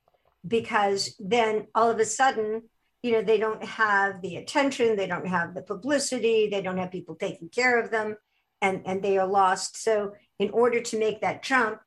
because 0.47 1.15
then 1.19 1.67
all 1.75 1.91
of 1.91 1.99
a 1.99 2.05
sudden 2.05 2.63
you 3.03 3.13
know 3.13 3.23
they 3.23 3.39
don't 3.39 3.65
have 3.65 4.21
the 4.23 4.37
attention 4.37 4.97
they 4.97 5.07
don't 5.07 5.27
have 5.27 5.55
the 5.55 5.63
publicity 5.63 6.49
they 6.49 6.63
don't 6.63 6.79
have 6.79 6.91
people 6.91 7.15
taking 7.15 7.49
care 7.49 7.81
of 7.81 7.91
them 7.91 8.17
and 8.63 8.81
and 8.87 9.03
they 9.03 9.19
are 9.19 9.27
lost. 9.27 9.83
So 9.83 10.15
in 10.39 10.49
order 10.51 10.81
to 10.81 10.99
make 10.99 11.21
that 11.21 11.43
jump 11.43 11.81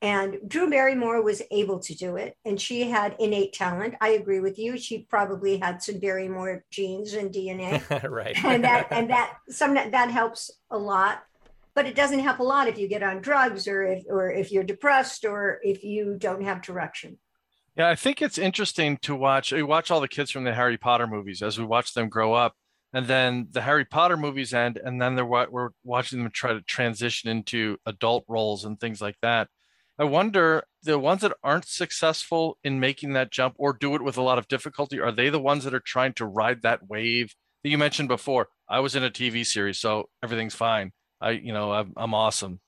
and 0.00 0.38
drew 0.48 0.70
barrymore 0.70 1.22
was 1.22 1.42
able 1.50 1.78
to 1.80 1.94
do 1.94 2.16
it 2.16 2.34
and 2.46 2.58
she 2.58 2.88
had 2.88 3.16
innate 3.18 3.52
talent. 3.52 3.96
I 4.00 4.10
agree 4.10 4.40
with 4.40 4.58
you. 4.58 4.78
She 4.78 5.00
probably 5.10 5.58
had 5.58 5.82
some 5.82 5.98
barrymore 5.98 6.64
genes 6.70 7.12
and 7.12 7.30
dna 7.30 8.08
right. 8.10 8.34
And 8.44 8.64
that 8.64 8.86
and 8.90 9.10
that 9.10 9.34
some 9.50 9.74
that 9.74 10.10
helps 10.10 10.50
a 10.70 10.78
lot 10.78 11.24
but 11.74 11.86
it 11.86 11.94
doesn't 11.94 12.20
help 12.20 12.40
a 12.40 12.42
lot 12.42 12.66
if 12.66 12.78
you 12.78 12.88
get 12.88 13.02
on 13.02 13.20
drugs 13.20 13.68
or 13.68 13.84
if 13.84 14.04
or 14.08 14.30
if 14.30 14.50
you're 14.50 14.64
depressed 14.64 15.24
or 15.24 15.60
if 15.62 15.84
you 15.84 16.16
don't 16.18 16.44
have 16.44 16.62
direction 16.62 17.18
yeah, 17.80 17.88
I 17.88 17.94
think 17.94 18.20
it's 18.20 18.36
interesting 18.36 18.98
to 18.98 19.16
watch. 19.16 19.52
We 19.52 19.62
watch 19.62 19.90
all 19.90 20.02
the 20.02 20.08
kids 20.08 20.30
from 20.30 20.44
the 20.44 20.52
Harry 20.52 20.76
Potter 20.76 21.06
movies 21.06 21.40
as 21.40 21.58
we 21.58 21.64
watch 21.64 21.94
them 21.94 22.10
grow 22.10 22.34
up, 22.34 22.54
and 22.92 23.06
then 23.06 23.48
the 23.52 23.62
Harry 23.62 23.86
Potter 23.86 24.18
movies 24.18 24.52
end, 24.52 24.76
and 24.76 25.00
then 25.00 25.14
they're 25.14 25.24
we're 25.24 25.70
watching 25.82 26.22
them 26.22 26.30
try 26.30 26.52
to 26.52 26.60
transition 26.60 27.30
into 27.30 27.78
adult 27.86 28.26
roles 28.28 28.66
and 28.66 28.78
things 28.78 29.00
like 29.00 29.16
that. 29.22 29.48
I 29.98 30.04
wonder 30.04 30.64
the 30.82 30.98
ones 30.98 31.22
that 31.22 31.32
aren't 31.42 31.68
successful 31.68 32.58
in 32.62 32.80
making 32.80 33.14
that 33.14 33.32
jump 33.32 33.54
or 33.56 33.72
do 33.72 33.94
it 33.94 34.02
with 34.02 34.18
a 34.18 34.22
lot 34.22 34.36
of 34.36 34.46
difficulty 34.48 35.00
are 35.00 35.10
they 35.10 35.30
the 35.30 35.40
ones 35.40 35.64
that 35.64 35.72
are 35.72 35.80
trying 35.80 36.12
to 36.14 36.26
ride 36.26 36.60
that 36.60 36.86
wave 36.86 37.34
that 37.62 37.70
you 37.70 37.78
mentioned 37.78 38.08
before? 38.10 38.48
I 38.68 38.80
was 38.80 38.94
in 38.94 39.04
a 39.04 39.10
TV 39.10 39.46
series, 39.46 39.78
so 39.78 40.10
everything's 40.22 40.54
fine. 40.54 40.92
I, 41.18 41.30
you 41.30 41.54
know, 41.54 41.72
I'm, 41.72 41.94
I'm 41.96 42.12
awesome. 42.12 42.60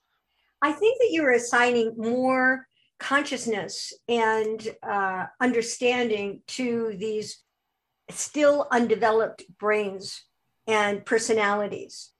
I 0.63 0.71
think 0.71 0.97
that 0.97 1.09
you're 1.11 1.33
assigning 1.33 1.93
more 1.97 2.65
consciousness 3.03 3.93
and 4.07 4.75
uh, 4.81 5.25
understanding 5.41 6.41
to 6.47 6.95
these 6.97 7.43
still 8.09 8.67
undeveloped 8.71 9.43
brains 9.59 10.23
and 10.67 11.05
personalities. 11.05 12.11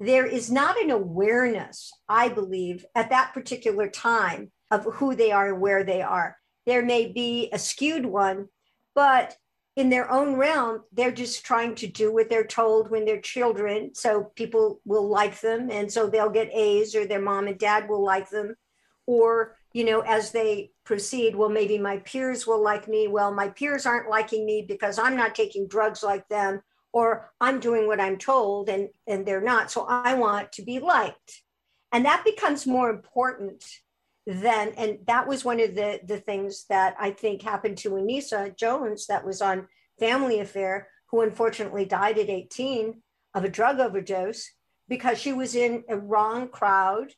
There 0.00 0.26
is 0.26 0.50
not 0.50 0.80
an 0.82 0.90
awareness, 0.90 1.92
I 2.08 2.28
believe, 2.28 2.84
at 2.96 3.10
that 3.10 3.32
particular 3.32 3.88
time 3.88 4.50
of 4.72 4.84
who 4.94 5.14
they 5.14 5.30
are 5.30 5.52
and 5.52 5.60
where 5.60 5.84
they 5.84 6.02
are. 6.02 6.36
There 6.66 6.84
may 6.84 7.12
be 7.12 7.48
a 7.52 7.58
skewed 7.58 8.04
one, 8.04 8.48
but 8.96 9.36
in 9.76 9.90
their 9.90 10.10
own 10.10 10.34
realm, 10.34 10.82
they're 10.92 11.12
just 11.12 11.46
trying 11.46 11.76
to 11.76 11.86
do 11.86 12.12
what 12.12 12.28
they're 12.28 12.44
told 12.44 12.90
when 12.90 13.04
they're 13.04 13.20
children. 13.20 13.94
So 13.94 14.32
people 14.34 14.80
will 14.84 15.08
like 15.08 15.40
them. 15.40 15.70
And 15.70 15.90
so 15.90 16.08
they'll 16.08 16.30
get 16.30 16.52
A's, 16.52 16.96
or 16.96 17.06
their 17.06 17.22
mom 17.22 17.46
and 17.46 17.58
dad 17.58 17.88
will 17.88 18.04
like 18.04 18.28
them. 18.28 18.56
Or 19.06 19.56
you 19.72 19.84
know, 19.84 20.00
as 20.00 20.32
they 20.32 20.70
proceed, 20.84 21.34
well, 21.34 21.48
maybe 21.48 21.78
my 21.78 21.98
peers 21.98 22.46
will 22.46 22.62
like 22.62 22.88
me. 22.88 23.08
Well, 23.08 23.32
my 23.32 23.48
peers 23.48 23.86
aren't 23.86 24.10
liking 24.10 24.44
me 24.44 24.64
because 24.66 24.98
I'm 24.98 25.16
not 25.16 25.34
taking 25.34 25.66
drugs 25.66 26.02
like 26.02 26.28
them, 26.28 26.60
or 26.92 27.30
I'm 27.40 27.60
doing 27.60 27.86
what 27.86 28.00
I'm 28.00 28.18
told 28.18 28.68
and, 28.68 28.88
and 29.06 29.24
they're 29.24 29.40
not. 29.40 29.70
So 29.70 29.86
I 29.88 30.14
want 30.14 30.52
to 30.52 30.62
be 30.62 30.78
liked. 30.78 31.42
And 31.90 32.04
that 32.04 32.24
becomes 32.24 32.66
more 32.66 32.90
important 32.90 33.64
than, 34.26 34.72
and 34.76 34.98
that 35.06 35.26
was 35.26 35.44
one 35.44 35.60
of 35.60 35.74
the, 35.74 36.00
the 36.06 36.18
things 36.18 36.64
that 36.68 36.94
I 36.98 37.10
think 37.10 37.42
happened 37.42 37.78
to 37.78 37.90
Anissa 37.90 38.56
Jones 38.56 39.06
that 39.06 39.24
was 39.24 39.40
on 39.40 39.68
Family 39.98 40.40
Affair, 40.40 40.88
who 41.10 41.22
unfortunately 41.22 41.84
died 41.84 42.18
at 42.18 42.30
18 42.30 43.02
of 43.34 43.44
a 43.44 43.48
drug 43.48 43.80
overdose 43.80 44.50
because 44.88 45.18
she 45.18 45.32
was 45.32 45.54
in 45.54 45.84
a 45.88 45.96
wrong 45.96 46.48
crowd 46.48 47.12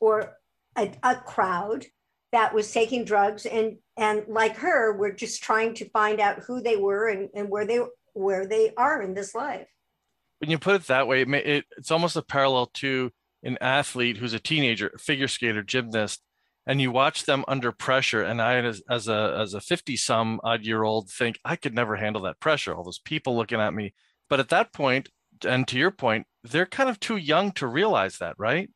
or 0.00 0.36
a, 0.76 0.92
a 1.02 1.16
crowd 1.16 1.86
that 2.34 2.52
was 2.52 2.72
taking 2.72 3.04
drugs 3.04 3.46
and 3.46 3.76
and 3.96 4.24
like 4.26 4.56
her 4.56 4.92
were 4.92 5.12
just 5.12 5.40
trying 5.40 5.72
to 5.72 5.88
find 5.90 6.18
out 6.18 6.40
who 6.40 6.60
they 6.60 6.74
were 6.76 7.08
and, 7.08 7.28
and 7.32 7.48
where 7.48 7.64
they 7.64 7.80
where 8.12 8.44
they 8.44 8.72
are 8.76 9.00
in 9.00 9.14
this 9.14 9.36
life. 9.36 9.68
When 10.40 10.50
you 10.50 10.58
put 10.58 10.74
it 10.74 10.86
that 10.88 11.06
way 11.06 11.22
it, 11.22 11.32
it, 11.32 11.64
it's 11.76 11.92
almost 11.92 12.16
a 12.16 12.22
parallel 12.22 12.66
to 12.74 13.12
an 13.44 13.56
athlete 13.60 14.16
who's 14.16 14.32
a 14.32 14.40
teenager 14.40 14.92
figure 14.98 15.28
skater 15.28 15.62
gymnast 15.62 16.22
and 16.66 16.80
you 16.80 16.90
watch 16.90 17.24
them 17.24 17.44
under 17.46 17.70
pressure. 17.70 18.22
And 18.22 18.42
i 18.42 18.56
as, 18.56 18.82
as 18.90 19.06
a 19.06 19.38
as 19.40 19.54
a 19.54 19.60
50 19.60 19.96
some 19.96 20.40
odd 20.42 20.64
year 20.64 20.82
old 20.82 21.10
think 21.10 21.38
i 21.44 21.54
could 21.54 21.74
never 21.74 21.94
handle 21.94 22.22
that 22.22 22.40
pressure 22.40 22.74
all 22.74 22.82
those 22.82 22.98
people 22.98 23.36
looking 23.36 23.60
at 23.60 23.74
me. 23.74 23.94
But 24.28 24.40
at 24.40 24.48
that 24.48 24.72
point 24.72 25.08
and 25.46 25.68
to 25.68 25.78
your 25.78 25.92
point 25.92 26.26
they're 26.42 26.66
kind 26.66 26.90
of 26.90 26.98
too 26.98 27.16
young 27.16 27.52
to 27.52 27.66
realize 27.68 28.18
that 28.18 28.34
right 28.38 28.70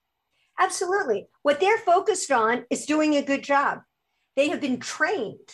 absolutely. 0.58 1.28
What 1.42 1.60
they're 1.60 1.78
focused 1.78 2.30
on 2.30 2.64
is 2.70 2.86
doing 2.86 3.14
a 3.14 3.22
good 3.22 3.42
job. 3.42 3.80
They 4.36 4.48
have 4.48 4.60
been 4.60 4.80
trained 4.80 5.50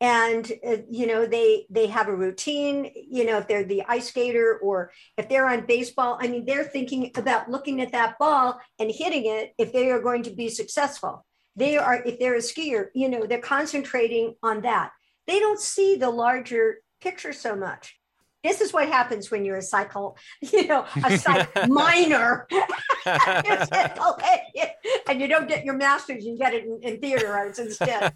and 0.00 0.50
uh, 0.66 0.76
you 0.88 1.06
know 1.06 1.26
they 1.26 1.66
they 1.68 1.86
have 1.86 2.08
a 2.08 2.16
routine 2.16 2.90
you 2.94 3.24
know 3.24 3.38
if 3.38 3.46
they're 3.46 3.64
the 3.64 3.82
ice 3.86 4.08
skater 4.08 4.58
or 4.62 4.90
if 5.18 5.28
they're 5.28 5.48
on 5.48 5.66
baseball 5.66 6.18
i 6.20 6.26
mean 6.26 6.44
they're 6.46 6.64
thinking 6.64 7.10
about 7.16 7.50
looking 7.50 7.80
at 7.80 7.92
that 7.92 8.18
ball 8.18 8.58
and 8.78 8.90
hitting 8.90 9.26
it 9.26 9.52
if 9.58 9.72
they 9.72 9.90
are 9.90 10.00
going 10.00 10.22
to 10.22 10.30
be 10.30 10.48
successful. 10.48 11.24
They 11.56 11.76
are 11.76 12.02
if 12.06 12.18
they're 12.18 12.36
a 12.36 12.38
skier 12.38 12.86
you 12.94 13.08
know 13.08 13.26
they're 13.26 13.40
concentrating 13.40 14.34
on 14.42 14.62
that. 14.62 14.92
They 15.26 15.38
don't 15.38 15.60
see 15.60 15.96
the 15.96 16.10
larger 16.10 16.78
picture 17.00 17.32
so 17.32 17.54
much 17.54 17.99
this 18.42 18.60
is 18.60 18.72
what 18.72 18.88
happens 18.88 19.30
when 19.30 19.44
you're 19.44 19.58
a 19.58 19.62
cycle 19.62 20.16
you 20.40 20.66
know 20.66 20.84
a 21.04 21.18
psych 21.18 21.48
minor 21.68 22.48
and 23.06 25.20
you 25.20 25.28
don't 25.28 25.48
get 25.48 25.64
your 25.64 25.74
master's 25.74 26.24
you 26.24 26.36
get 26.36 26.54
it 26.54 26.64
in, 26.64 26.80
in 26.82 27.00
theater 27.00 27.32
arts 27.32 27.58
instead 27.58 28.12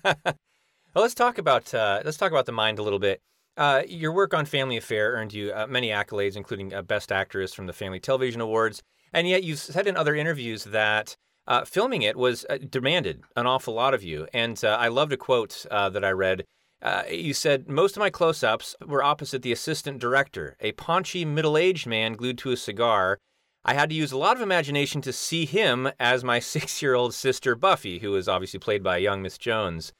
well, 0.94 1.02
let's 1.02 1.14
talk 1.14 1.38
about 1.38 1.74
uh, 1.74 2.02
let's 2.04 2.16
talk 2.16 2.30
about 2.30 2.46
the 2.46 2.52
mind 2.52 2.78
a 2.78 2.82
little 2.82 3.00
bit. 3.00 3.20
Uh, 3.56 3.82
your 3.88 4.12
work 4.12 4.32
on 4.32 4.46
Family 4.46 4.76
Affair 4.76 5.12
earned 5.12 5.32
you 5.32 5.52
uh, 5.52 5.66
many 5.66 5.88
accolades, 5.88 6.36
including 6.36 6.72
uh, 6.72 6.82
Best 6.82 7.10
Actress 7.10 7.52
from 7.52 7.66
the 7.66 7.72
Family 7.72 7.98
Television 7.98 8.40
Awards, 8.40 8.80
and 9.12 9.26
yet 9.26 9.42
you've 9.42 9.58
said 9.58 9.88
in 9.88 9.96
other 9.96 10.14
interviews 10.14 10.62
that 10.64 11.16
uh, 11.48 11.64
filming 11.64 12.02
it 12.02 12.16
was 12.16 12.46
uh, 12.48 12.58
demanded 12.70 13.22
an 13.34 13.44
awful 13.44 13.74
lot 13.74 13.92
of 13.92 14.04
you. 14.04 14.28
And 14.32 14.60
I 14.64 14.86
loved 14.86 15.12
a 15.12 15.16
quote 15.16 15.66
that 15.68 16.04
I 16.04 16.10
read. 16.10 16.44
Uh, 16.84 17.02
you 17.10 17.32
said, 17.32 17.66
Most 17.66 17.96
of 17.96 18.00
my 18.00 18.10
close 18.10 18.44
ups 18.44 18.76
were 18.86 19.02
opposite 19.02 19.40
the 19.40 19.52
assistant 19.52 19.98
director, 19.98 20.54
a 20.60 20.72
paunchy, 20.72 21.24
middle 21.24 21.56
aged 21.56 21.86
man 21.86 22.12
glued 22.12 22.36
to 22.38 22.52
a 22.52 22.58
cigar. 22.58 23.18
I 23.64 23.72
had 23.72 23.88
to 23.88 23.96
use 23.96 24.12
a 24.12 24.18
lot 24.18 24.36
of 24.36 24.42
imagination 24.42 25.00
to 25.00 25.12
see 25.12 25.46
him 25.46 25.90
as 25.98 26.22
my 26.22 26.38
six 26.40 26.82
year 26.82 26.94
old 26.94 27.14
sister 27.14 27.54
Buffy, 27.54 28.00
who 28.00 28.10
was 28.10 28.28
obviously 28.28 28.60
played 28.60 28.82
by 28.82 28.98
young 28.98 29.22
Miss 29.22 29.38
Jones. 29.38 29.94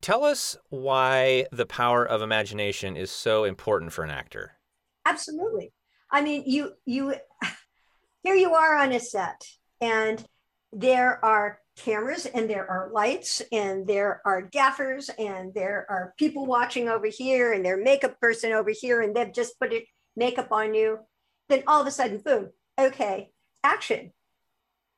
Tell 0.00 0.24
us 0.24 0.56
why 0.70 1.46
the 1.52 1.66
power 1.66 2.04
of 2.04 2.20
imagination 2.20 2.96
is 2.96 3.12
so 3.12 3.44
important 3.44 3.92
for 3.92 4.02
an 4.02 4.10
actor. 4.10 4.58
Absolutely. 5.06 5.72
I 6.10 6.20
mean, 6.20 6.42
you 6.46 6.72
you 6.84 7.14
here 8.24 8.34
you 8.34 8.54
are 8.54 8.76
on 8.76 8.90
a 8.90 8.98
set 8.98 9.40
and 9.80 10.26
there 10.72 11.24
are 11.24 11.60
cameras 11.76 12.26
and 12.26 12.48
there 12.48 12.70
are 12.70 12.90
lights 12.92 13.42
and 13.52 13.86
there 13.86 14.20
are 14.24 14.42
gaffers 14.42 15.10
and 15.18 15.52
there 15.54 15.86
are 15.88 16.14
people 16.18 16.46
watching 16.46 16.88
over 16.88 17.06
here 17.06 17.52
and 17.52 17.64
their 17.64 17.76
makeup 17.76 18.18
person 18.20 18.52
over 18.52 18.70
here 18.70 19.02
and 19.02 19.14
they've 19.14 19.32
just 19.32 19.58
put 19.58 19.72
it 19.72 19.84
makeup 20.16 20.52
on 20.52 20.74
you. 20.74 20.98
Then 21.48 21.64
all 21.66 21.80
of 21.80 21.86
a 21.86 21.90
sudden 21.90 22.18
boom 22.18 22.50
okay 22.78 23.30
action. 23.62 24.12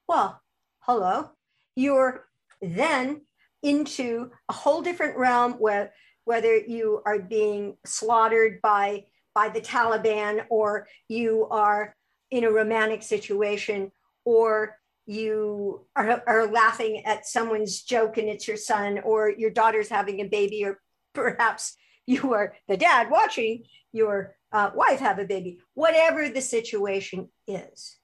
Well 0.07 0.41
hello 0.81 1.31
you're 1.77 2.27
then 2.61 3.21
into 3.63 4.31
a 4.49 4.53
whole 4.53 4.83
different 4.83 5.17
realm 5.17 5.53
where 5.55 5.93
whether 6.25 6.57
you 6.57 7.03
are 7.07 7.21
being 7.21 7.77
slaughtered 7.85 8.61
by 8.63 9.05
by 9.35 9.51
the 9.51 9.61
Taliban 9.61 10.45
or 10.49 10.89
you 11.09 11.47
are 11.51 11.95
in 12.31 12.45
a 12.45 12.51
romantic 12.51 13.03
situation 13.03 13.93
or 14.25 14.79
you 15.07 15.87
are, 15.95 16.23
are 16.27 16.47
laughing 16.47 17.05
at 17.07 17.27
someone's 17.27 17.83
joke 17.83 18.19
and 18.19 18.29
it's 18.29 18.49
your 18.49 18.57
son 18.57 19.01
or 19.05 19.31
your 19.31 19.51
daughter's 19.51 19.89
having 19.89 20.21
a 20.21 20.29
baby 20.29 20.65
or 20.65 20.81
perhaps 21.15 21.77
you 22.07 22.35
are 22.35 22.55
the 22.69 22.77
dad 22.77 23.11
watching 23.11 23.65
your 23.93 24.35
uh, 24.53 24.71
wife 24.75 25.01
have 25.01 25.19
a 25.19 25.25
baby 25.25 25.59
whatever 25.75 26.29
the 26.29 26.41
situation 26.41 27.29
is 27.47 27.97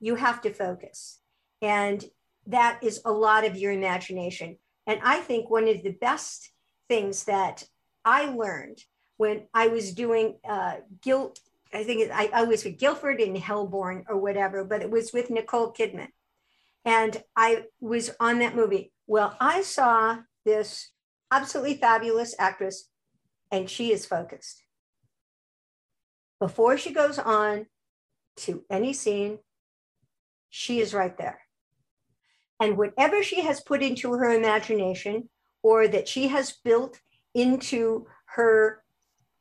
you 0.00 0.14
have 0.14 0.40
to 0.40 0.52
focus 0.52 1.20
and 1.62 2.04
that 2.46 2.78
is 2.82 3.00
a 3.04 3.12
lot 3.12 3.44
of 3.44 3.56
your 3.56 3.72
imagination. 3.72 4.58
And 4.86 5.00
I 5.02 5.20
think 5.20 5.48
one 5.48 5.68
of 5.68 5.82
the 5.82 5.96
best 6.00 6.50
things 6.88 7.24
that 7.24 7.64
I 8.04 8.26
learned 8.26 8.78
when 9.16 9.46
I 9.54 9.68
was 9.68 9.94
doing 9.94 10.36
uh, 10.46 10.76
guilt, 11.00 11.38
I 11.74 11.82
think 11.82 12.10
I, 12.12 12.30
I 12.32 12.44
was 12.44 12.64
with 12.64 12.78
Guilford 12.78 13.20
and 13.20 13.36
Hellbourne 13.36 14.04
or 14.08 14.16
whatever, 14.16 14.64
but 14.64 14.80
it 14.80 14.90
was 14.90 15.12
with 15.12 15.30
Nicole 15.30 15.72
Kidman. 15.72 16.08
And 16.84 17.22
I 17.36 17.64
was 17.80 18.10
on 18.20 18.38
that 18.38 18.54
movie. 18.54 18.92
Well, 19.06 19.36
I 19.40 19.62
saw 19.62 20.18
this 20.44 20.90
absolutely 21.32 21.74
fabulous 21.74 22.34
actress, 22.38 22.88
and 23.50 23.68
she 23.68 23.92
is 23.92 24.06
focused. 24.06 24.62
Before 26.38 26.76
she 26.76 26.92
goes 26.92 27.18
on 27.18 27.66
to 28.36 28.64
any 28.70 28.92
scene, 28.92 29.38
she 30.50 30.78
is 30.78 30.94
right 30.94 31.16
there. 31.18 31.40
And 32.60 32.76
whatever 32.76 33.22
she 33.22 33.40
has 33.40 33.60
put 33.60 33.82
into 33.82 34.12
her 34.12 34.30
imagination 34.30 35.28
or 35.62 35.88
that 35.88 36.06
she 36.06 36.28
has 36.28 36.52
built 36.64 37.00
into 37.34 38.06
her 38.26 38.82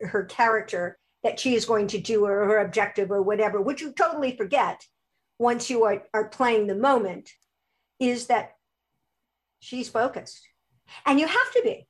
her 0.02 0.24
character 0.26 0.98
that 1.23 1.39
she 1.39 1.55
is 1.55 1.65
going 1.65 1.88
to 1.88 1.97
do 1.97 2.25
or 2.25 2.45
her 2.45 2.59
objective 2.59 3.12
or 3.12 3.21
whatever, 3.21 3.62
which 3.62 3.81
you 3.81 3.93
totally 3.93 4.36
forget 4.36 4.86
once 5.39 5.69
you 5.69 5.83
are, 5.83 6.03
are 6.13 6.27
playing 6.27 6.67
the 6.67 6.75
moment, 6.75 7.31
is 7.99 8.27
that 8.27 8.51
she's 9.59 9.89
focused. 9.89 10.47
And 11.05 11.19
you 11.19 11.27
have 11.27 11.51
to 11.53 11.62
be. 11.63 11.88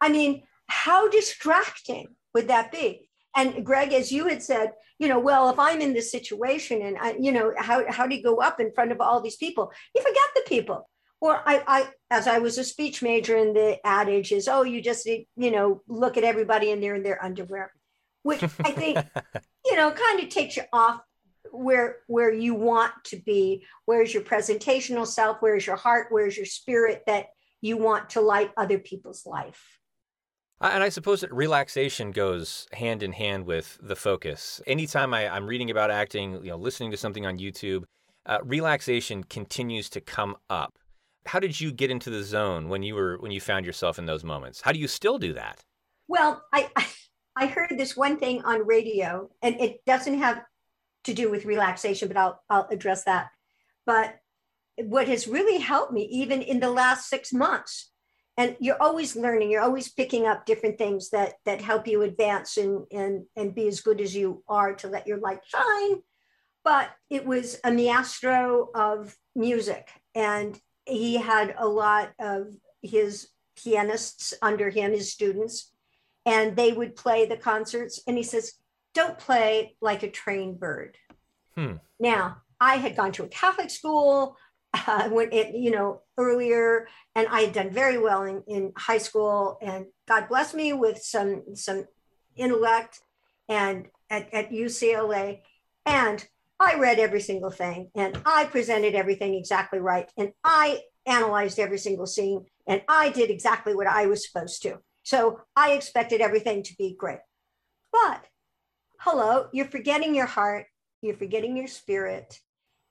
I 0.00 0.08
mean, 0.08 0.42
how 0.66 1.08
distracting 1.08 2.08
would 2.34 2.48
that 2.48 2.72
be? 2.72 3.10
And 3.36 3.64
Greg, 3.64 3.92
as 3.92 4.10
you 4.10 4.26
had 4.26 4.42
said, 4.42 4.72
you 4.98 5.08
know, 5.08 5.18
well, 5.18 5.50
if 5.50 5.58
I'm 5.58 5.80
in 5.80 5.92
this 5.92 6.10
situation 6.10 6.82
and 6.82 6.98
I, 6.98 7.14
you 7.18 7.32
know, 7.32 7.52
how, 7.56 7.90
how 7.90 8.06
do 8.06 8.16
you 8.16 8.22
go 8.22 8.40
up 8.40 8.60
in 8.60 8.72
front 8.72 8.92
of 8.92 9.00
all 9.00 9.20
these 9.20 9.36
people? 9.36 9.72
You 9.94 10.02
forget 10.02 10.16
the 10.34 10.42
people. 10.46 10.88
Or 11.20 11.42
I, 11.46 11.62
I, 11.66 11.88
as 12.10 12.26
I 12.26 12.38
was 12.38 12.56
a 12.56 12.64
speech 12.64 13.02
major, 13.02 13.36
and 13.36 13.54
the 13.54 13.78
adage 13.86 14.32
is, 14.32 14.48
oh, 14.48 14.62
you 14.62 14.80
just, 14.80 15.06
you 15.06 15.50
know, 15.50 15.82
look 15.86 16.16
at 16.16 16.24
everybody 16.24 16.70
and 16.72 16.82
they're 16.82 16.94
in 16.94 17.02
their 17.02 17.22
underwear, 17.22 17.72
which 18.22 18.42
I 18.42 18.72
think, 18.72 18.98
you 19.64 19.76
know, 19.76 19.90
kind 19.90 20.20
of 20.20 20.28
takes 20.28 20.56
you 20.56 20.64
off 20.72 21.00
where 21.52 21.98
where 22.06 22.32
you 22.32 22.54
want 22.54 22.92
to 23.04 23.16
be. 23.16 23.64
Where's 23.86 24.12
your 24.12 24.22
presentational 24.22 25.06
self? 25.06 25.38
Where's 25.40 25.66
your 25.66 25.76
heart? 25.76 26.08
Where's 26.10 26.36
your 26.36 26.46
spirit 26.46 27.02
that 27.06 27.26
you 27.60 27.76
want 27.76 28.10
to 28.10 28.20
light 28.20 28.52
other 28.56 28.78
people's 28.78 29.26
life? 29.26 29.78
And 30.62 30.82
I 30.82 30.90
suppose 30.90 31.22
that 31.22 31.32
relaxation 31.32 32.10
goes 32.10 32.68
hand 32.72 33.02
in 33.02 33.12
hand 33.12 33.46
with 33.46 33.78
the 33.82 33.96
focus. 33.96 34.60
Anytime 34.66 35.14
I, 35.14 35.22
am 35.34 35.46
reading 35.46 35.70
about 35.70 35.90
acting, 35.90 36.34
you 36.44 36.50
know, 36.50 36.58
listening 36.58 36.90
to 36.90 36.98
something 36.98 37.24
on 37.24 37.38
YouTube, 37.38 37.84
uh, 38.26 38.40
relaxation 38.44 39.24
continues 39.24 39.88
to 39.90 40.02
come 40.02 40.36
up. 40.50 40.74
How 41.24 41.38
did 41.38 41.58
you 41.58 41.72
get 41.72 41.90
into 41.90 42.10
the 42.10 42.22
zone 42.22 42.68
when 42.68 42.82
you 42.82 42.94
were 42.94 43.16
when 43.18 43.30
you 43.32 43.40
found 43.40 43.64
yourself 43.64 43.98
in 43.98 44.04
those 44.04 44.22
moments? 44.22 44.60
How 44.60 44.72
do 44.72 44.78
you 44.78 44.88
still 44.88 45.18
do 45.18 45.32
that? 45.32 45.60
Well, 46.08 46.42
I 46.52 46.68
I 46.76 46.86
heard 47.46 47.76
this 47.76 47.96
one 47.96 48.18
thing 48.18 48.42
on 48.42 48.66
radio, 48.66 49.30
and 49.42 49.60
it 49.60 49.84
doesn't 49.86 50.18
have 50.18 50.42
to 51.04 51.14
do 51.14 51.30
with 51.30 51.44
relaxation, 51.44 52.08
but 52.08 52.16
I'll 52.16 52.42
I'll 52.48 52.68
address 52.70 53.04
that. 53.04 53.28
But 53.86 54.16
what 54.76 55.08
has 55.08 55.28
really 55.28 55.58
helped 55.58 55.92
me, 55.92 56.02
even 56.04 56.42
in 56.42 56.60
the 56.60 56.70
last 56.70 57.08
six 57.08 57.32
months, 57.32 57.90
and 58.40 58.56
you're 58.58 58.80
always 58.80 59.16
learning 59.16 59.50
you're 59.50 59.62
always 59.62 59.92
picking 59.92 60.26
up 60.26 60.46
different 60.46 60.78
things 60.78 61.10
that 61.10 61.34
that 61.44 61.60
help 61.60 61.86
you 61.86 62.02
advance 62.02 62.56
and 62.56 62.86
and 62.90 63.24
and 63.36 63.54
be 63.54 63.68
as 63.68 63.80
good 63.80 64.00
as 64.00 64.14
you 64.14 64.42
are 64.48 64.74
to 64.74 64.88
let 64.88 65.06
your 65.06 65.18
light 65.18 65.40
shine 65.44 66.00
but 66.64 66.90
it 67.10 67.26
was 67.26 67.58
a 67.64 67.70
maestro 67.70 68.68
of 68.74 69.14
music 69.34 69.90
and 70.14 70.58
he 70.86 71.16
had 71.16 71.54
a 71.58 71.66
lot 71.66 72.12
of 72.18 72.54
his 72.82 73.28
pianists 73.62 74.32
under 74.40 74.70
him 74.70 74.92
his 74.92 75.12
students 75.12 75.72
and 76.30 76.56
they 76.56 76.72
would 76.72 76.96
play 76.96 77.26
the 77.26 77.36
concerts 77.36 78.02
and 78.06 78.16
he 78.16 78.22
says 78.22 78.52
don't 78.94 79.18
play 79.18 79.76
like 79.80 80.02
a 80.02 80.10
trained 80.10 80.58
bird 80.58 80.96
hmm. 81.56 81.74
now 81.98 82.36
i 82.60 82.76
had 82.76 82.96
gone 82.96 83.12
to 83.12 83.24
a 83.24 83.28
catholic 83.28 83.70
school 83.70 84.36
uh, 84.74 85.08
when 85.08 85.32
it, 85.32 85.54
you 85.54 85.70
know, 85.70 86.02
earlier, 86.16 86.88
and 87.14 87.26
I 87.28 87.42
had 87.42 87.52
done 87.52 87.70
very 87.70 87.98
well 87.98 88.22
in, 88.22 88.42
in 88.46 88.72
high 88.76 88.98
school, 88.98 89.58
and 89.60 89.86
God 90.06 90.28
bless 90.28 90.54
me 90.54 90.72
with 90.72 91.02
some 91.02 91.42
some 91.54 91.86
intellect, 92.36 93.00
and 93.48 93.86
at, 94.08 94.32
at 94.32 94.50
UCLA, 94.50 95.40
and 95.86 96.26
I 96.58 96.76
read 96.76 96.98
every 96.98 97.20
single 97.20 97.50
thing, 97.50 97.90
and 97.94 98.20
I 98.24 98.44
presented 98.44 98.94
everything 98.94 99.34
exactly 99.34 99.80
right, 99.80 100.10
and 100.16 100.32
I 100.44 100.82
analyzed 101.06 101.58
every 101.58 101.78
single 101.78 102.06
scene, 102.06 102.46
and 102.66 102.82
I 102.88 103.10
did 103.10 103.30
exactly 103.30 103.74
what 103.74 103.86
I 103.86 104.06
was 104.06 104.26
supposed 104.26 104.62
to. 104.62 104.78
So 105.10 105.40
I 105.56 105.72
expected 105.72 106.20
everything 106.20 106.62
to 106.62 106.76
be 106.76 106.94
great, 106.96 107.18
but 107.90 108.26
hello, 109.00 109.48
you're 109.52 109.66
forgetting 109.66 110.14
your 110.14 110.26
heart, 110.26 110.66
you're 111.02 111.16
forgetting 111.16 111.56
your 111.56 111.66
spirit, 111.66 112.38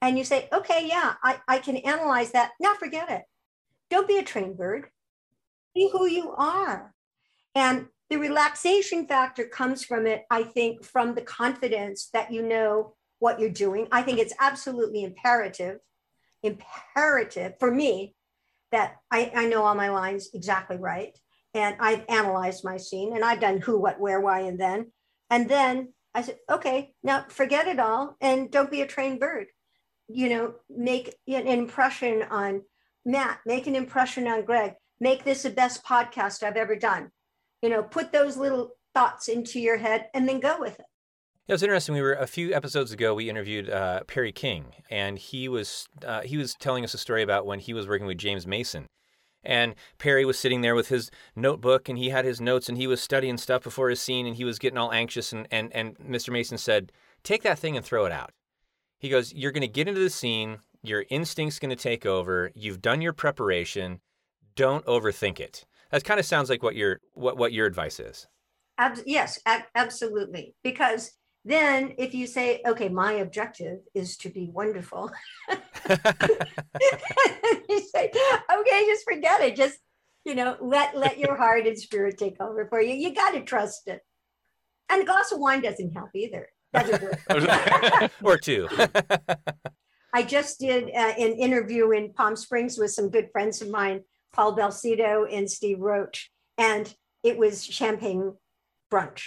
and 0.02 0.18
you 0.18 0.26
say, 0.26 0.50
okay, 0.52 0.86
yeah, 0.86 1.14
I, 1.24 1.40
I 1.48 1.60
can 1.60 1.78
analyze 1.78 2.34
that. 2.34 2.52
Now 2.60 2.74
forget 2.74 3.10
it. 3.10 3.22
don't 3.90 4.06
be 4.06 4.18
a 4.18 4.24
trained 4.24 4.58
bird. 4.58 4.88
Be 5.74 5.90
who 5.94 6.08
you 6.08 6.32
are. 6.32 6.94
And 7.56 7.88
the 8.10 8.18
relaxation 8.18 9.08
factor 9.08 9.46
comes 9.46 9.86
from 9.86 10.06
it, 10.06 10.24
I 10.30 10.44
think, 10.44 10.84
from 10.84 11.16
the 11.16 11.22
confidence 11.22 12.10
that 12.12 12.34
you 12.34 12.46
know 12.46 12.96
what 13.20 13.40
you're 13.40 13.50
doing. 13.50 13.88
I 13.94 14.02
think 14.02 14.20
it's 14.20 14.36
absolutely 14.42 15.06
imperative, 15.06 15.78
imperative 16.44 17.54
for 17.62 17.72
me 17.72 18.14
that 18.74 18.98
I, 19.10 19.32
I 19.34 19.46
know 19.46 19.64
all 19.64 19.74
my 19.74 19.88
lines 19.88 20.32
exactly 20.34 20.76
right. 20.76 21.18
And 21.54 21.76
I've 21.80 22.06
analyzed 22.10 22.64
my 22.64 22.78
scene 22.78 23.16
and 23.16 23.24
I've 23.24 23.40
done 23.40 23.60
who, 23.60 23.80
what, 23.80 24.00
where, 24.00 24.22
why, 24.22 24.42
and 24.42 24.60
then. 24.60 24.92
And 25.30 25.50
then 25.50 25.94
I 26.14 26.22
said, 26.22 26.38
okay, 26.50 26.94
now 27.04 27.26
forget 27.30 27.68
it 27.68 27.80
all 27.80 28.16
and 28.22 28.52
don't 28.52 28.72
be 28.72 28.82
a 28.82 28.88
trained 28.88 29.20
bird. 29.20 29.48
You 30.08 30.30
know, 30.30 30.54
make 30.70 31.16
an 31.28 31.48
impression 31.48 32.24
on 32.24 32.64
Matt, 33.06 33.40
make 33.46 33.68
an 33.68 33.76
impression 33.76 34.28
on 34.28 34.46
Greg, 34.46 34.74
make 35.00 35.24
this 35.24 35.44
the 35.44 35.50
best 35.50 35.84
podcast 35.84 36.44
I've 36.44 36.58
ever 36.58 36.76
done. 36.76 37.12
You 37.62 37.70
know, 37.70 37.84
put 37.84 38.12
those 38.12 38.38
little 38.38 38.72
thoughts 38.94 39.28
into 39.28 39.60
your 39.60 39.78
head 39.78 40.08
and 40.14 40.28
then 40.28 40.40
go 40.40 40.58
with 40.60 40.80
it. 40.80 40.86
It 41.48 41.54
was 41.54 41.64
interesting. 41.64 41.96
We 41.96 42.02
were 42.04 42.14
a 42.14 42.28
few 42.28 42.54
episodes 42.54 42.92
ago. 42.92 43.16
We 43.16 43.28
interviewed 43.28 43.72
uh, 43.72 44.04
Perry 44.04 44.32
King, 44.32 44.66
and 44.92 45.18
he 45.18 45.50
was 45.50 45.88
uh, 46.06 46.22
he 46.22 46.38
was 46.38 46.54
telling 46.54 46.84
us 46.84 46.94
a 46.94 47.00
story 47.00 47.24
about 47.24 47.48
when 47.48 47.58
he 47.58 47.74
was 47.74 47.88
working 47.88 48.06
with 48.06 48.20
James 48.20 48.46
Mason, 48.46 48.86
and 49.44 49.76
Perry 49.98 50.26
was 50.26 50.38
sitting 50.38 50.62
there 50.62 50.76
with 50.76 50.90
his 50.90 51.12
notebook, 51.36 51.90
and 51.90 51.98
he 51.98 52.10
had 52.10 52.26
his 52.26 52.42
notes, 52.42 52.70
and 52.70 52.78
he 52.78 52.88
was 52.88 53.02
studying 53.02 53.38
stuff 53.38 53.64
before 53.64 53.90
his 53.90 54.02
scene, 54.02 54.26
and 54.26 54.36
he 54.36 54.44
was 54.44 54.60
getting 54.60 54.78
all 54.78 54.92
anxious, 54.92 55.34
and 55.34 55.48
and 55.52 55.74
and 55.74 55.98
Mr. 55.98 56.32
Mason 56.32 56.58
said, 56.58 56.92
"Take 57.24 57.44
that 57.44 57.60
thing 57.60 57.76
and 57.78 57.86
throw 57.86 58.06
it 58.06 58.12
out." 58.12 58.32
He 58.98 59.10
goes, 59.10 59.34
"You're 59.34 59.52
going 59.52 59.62
to 59.62 59.68
get 59.68 59.88
into 59.88 60.02
the 60.02 60.10
scene. 60.10 60.60
Your 60.82 61.02
instinct's 61.02 61.60
going 61.60 61.70
to 61.70 61.76
take 61.76 62.06
over. 62.06 62.52
You've 62.56 62.82
done 62.82 63.02
your 63.02 63.14
preparation. 63.14 64.02
Don't 64.56 64.86
overthink 64.86 65.40
it." 65.40 65.66
That 65.92 66.04
kind 66.04 66.20
of 66.20 66.26
sounds 66.26 66.50
like 66.50 66.64
what 66.64 66.76
your 66.76 67.00
what 67.14 67.38
what 67.38 67.54
your 67.54 67.66
advice 67.66 68.00
is. 68.00 68.28
Ab- 68.78 69.00
yes, 69.06 69.40
ab- 69.46 69.66
absolutely. 69.76 70.56
Because 70.64 71.12
then 71.46 71.94
if 71.98 72.14
you 72.14 72.28
say, 72.28 72.62
okay, 72.66 72.90
my 72.90 73.14
objective 73.14 73.80
is 73.94 74.18
to 74.18 74.30
be 74.30 74.50
wonderful, 74.52 75.12
okay, 78.80 78.90
just 78.90 79.06
forget 79.06 79.42
it. 79.42 79.56
Just, 79.56 79.80
you 80.26 80.36
know, 80.36 80.58
let 80.62 80.98
let 80.98 81.18
your 81.18 81.36
heart 81.36 81.68
and 81.68 81.78
spirit 81.78 82.18
take 82.18 82.40
over 82.42 82.68
for 82.68 82.82
you. 82.82 82.94
You 82.94 83.14
got 83.14 83.32
to 83.32 83.42
trust 83.42 83.88
it. 83.88 84.02
And 84.90 85.04
a 85.04 85.06
glass 85.06 85.32
of 85.32 85.40
wine 85.40 85.62
doesn't 85.62 85.94
help 85.94 86.10
either. 86.16 86.50
or 88.24 88.38
two. 88.38 88.68
I 90.14 90.24
just 90.24 90.60
did 90.60 90.86
uh, 90.86 91.14
an 91.18 91.34
interview 91.34 91.92
in 91.92 92.14
Palm 92.14 92.36
Springs 92.36 92.78
with 92.78 92.92
some 92.92 93.10
good 93.10 93.30
friends 93.32 93.62
of 93.62 93.70
mine, 93.70 94.02
Paul 94.34 94.56
Belcito 94.56 95.28
and 95.32 95.50
Steve 95.50 95.80
Roach, 95.80 96.32
and 96.58 96.92
it 97.24 97.38
was 97.38 97.64
champagne 97.64 98.34
brunch. 98.92 99.24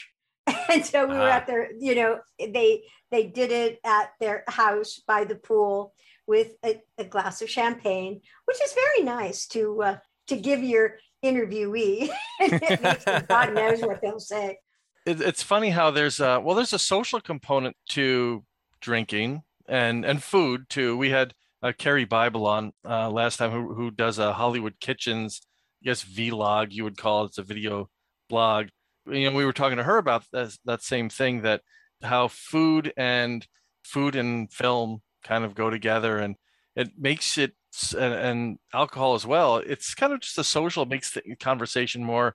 and 0.73 0.85
so 0.85 1.07
we 1.07 1.13
uh-huh. 1.13 1.23
were 1.23 1.29
at 1.29 1.47
their 1.47 1.71
you 1.79 1.95
know 1.95 2.19
they 2.39 2.83
they 3.13 3.27
did 3.27 3.53
it 3.53 3.79
at 3.85 4.11
their 4.21 4.43
house 4.49 5.01
by 5.07 5.25
the 5.25 5.37
pool 5.37 5.95
with 6.27 6.53
a, 6.65 6.81
a 6.99 7.05
glass 7.05 7.43
of 7.43 7.51
champagne 7.51 8.21
which 8.45 8.63
is 8.63 8.73
very 8.73 9.05
nice 9.05 9.47
to 9.47 9.83
uh, 9.83 9.97
to 10.29 10.37
give 10.37 10.63
your 10.63 10.99
interviewee. 11.25 12.11
God 13.29 13.55
knows 13.55 13.81
what 13.81 14.01
they'll 14.01 14.21
say. 14.21 14.59
It, 15.07 15.21
it's 15.21 15.43
funny 15.43 15.71
how 15.71 15.91
there's 15.91 16.21
a 16.21 16.41
well 16.41 16.57
there's 16.57 16.73
a 16.73 16.79
social 16.79 17.21
component 17.21 17.77
to 17.91 18.45
drinking 18.81 19.43
and 19.69 20.05
and 20.05 20.23
food 20.23 20.69
too. 20.69 20.97
We 20.97 21.11
had 21.11 21.35
uh, 21.63 21.73
Carrie 21.77 22.05
Bible 22.05 22.47
on 22.47 22.73
uh, 22.89 23.09
last 23.11 23.37
time 23.37 23.51
who, 23.51 23.75
who 23.75 23.91
does 23.91 24.19
a 24.19 24.33
Hollywood 24.33 24.81
Kitchens 24.81 25.41
I 25.83 25.87
guess 25.87 26.05
vlog 26.05 26.69
you 26.71 26.85
would 26.85 26.99
call 26.99 27.25
it. 27.25 27.29
It's 27.29 27.39
a 27.39 27.43
video 27.43 27.89
blog. 28.29 28.69
You 29.07 29.31
know 29.31 29.37
we 29.37 29.45
were 29.45 29.53
talking 29.53 29.79
to 29.79 29.85
her 29.85 29.99
about 29.99 30.25
that, 30.33 30.57
that 30.65 30.83
same 30.83 31.09
thing 31.09 31.43
that 31.43 31.63
how 32.03 32.29
food 32.29 32.93
and 32.97 33.47
food 33.85 34.17
and 34.17 34.53
film 34.53 35.03
kind 35.23 35.45
of 35.45 35.55
go 35.55 35.71
together 35.71 36.19
and 36.19 36.37
it 36.77 36.91
makes 36.99 37.39
it 37.39 37.53
and, 37.99 38.15
and 38.15 38.59
alcohol 38.75 39.15
as 39.15 39.27
well 39.27 39.57
it's 39.57 39.95
kind 39.95 40.13
of 40.13 40.21
just 40.21 40.39
a 40.39 40.45
social 40.45 40.83
it 40.83 40.89
makes 40.89 41.13
the 41.13 41.23
conversation 41.37 42.05
more 42.05 42.35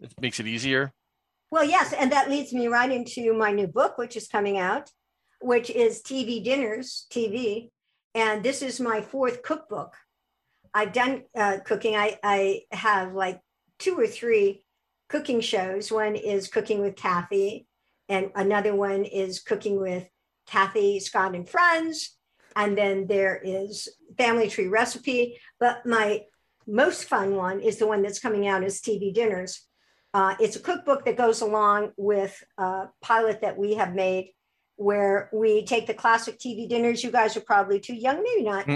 it 0.00 0.12
makes 0.20 0.40
it 0.40 0.46
easier 0.46 0.92
well 1.50 1.64
yes 1.64 1.92
and 1.92 2.10
that 2.12 2.30
leads 2.30 2.52
me 2.52 2.68
right 2.68 2.90
into 2.90 3.34
my 3.34 3.50
new 3.50 3.66
book 3.66 3.98
which 3.98 4.16
is 4.16 4.28
coming 4.28 4.58
out 4.58 4.90
which 5.40 5.70
is 5.70 6.02
tv 6.02 6.42
dinners 6.42 7.06
tv 7.10 7.70
and 8.14 8.42
this 8.42 8.62
is 8.62 8.80
my 8.80 9.00
fourth 9.00 9.42
cookbook 9.42 9.94
i've 10.72 10.92
done 10.92 11.22
uh, 11.36 11.58
cooking 11.64 11.96
I, 11.96 12.18
I 12.22 12.62
have 12.72 13.12
like 13.14 13.40
two 13.78 13.98
or 13.98 14.06
three 14.06 14.64
cooking 15.08 15.40
shows. 15.40 15.90
One 15.90 16.16
is 16.16 16.48
Cooking 16.48 16.80
with 16.80 16.96
Kathy, 16.96 17.66
and 18.08 18.30
another 18.34 18.74
one 18.74 19.04
is 19.04 19.40
Cooking 19.40 19.80
with 19.80 20.08
Kathy, 20.46 21.00
Scott, 21.00 21.34
and 21.34 21.48
Friends. 21.48 22.16
And 22.58 22.76
then 22.76 23.06
there 23.06 23.40
is 23.42 23.88
Family 24.18 24.48
Tree 24.48 24.66
Recipe. 24.66 25.38
But 25.60 25.86
my 25.86 26.24
most 26.66 27.04
fun 27.04 27.36
one 27.36 27.60
is 27.60 27.78
the 27.78 27.86
one 27.86 28.02
that's 28.02 28.18
coming 28.18 28.48
out 28.48 28.64
as 28.64 28.80
TV 28.80 29.14
Dinners. 29.14 29.64
Uh, 30.12 30.34
it's 30.40 30.56
a 30.56 30.60
cookbook 30.60 31.04
that 31.04 31.16
goes 31.16 31.40
along 31.40 31.92
with 31.96 32.42
a 32.58 32.86
pilot 33.00 33.42
that 33.42 33.56
we 33.56 33.74
have 33.74 33.94
made 33.94 34.32
where 34.74 35.28
we 35.32 35.64
take 35.64 35.86
the 35.86 35.94
classic 35.94 36.38
TV 36.38 36.68
dinners. 36.68 37.04
You 37.04 37.10
guys 37.10 37.36
are 37.36 37.40
probably 37.40 37.78
too 37.78 37.94
young, 37.94 38.22
maybe 38.22 38.44
not. 38.44 38.64
The 38.66 38.72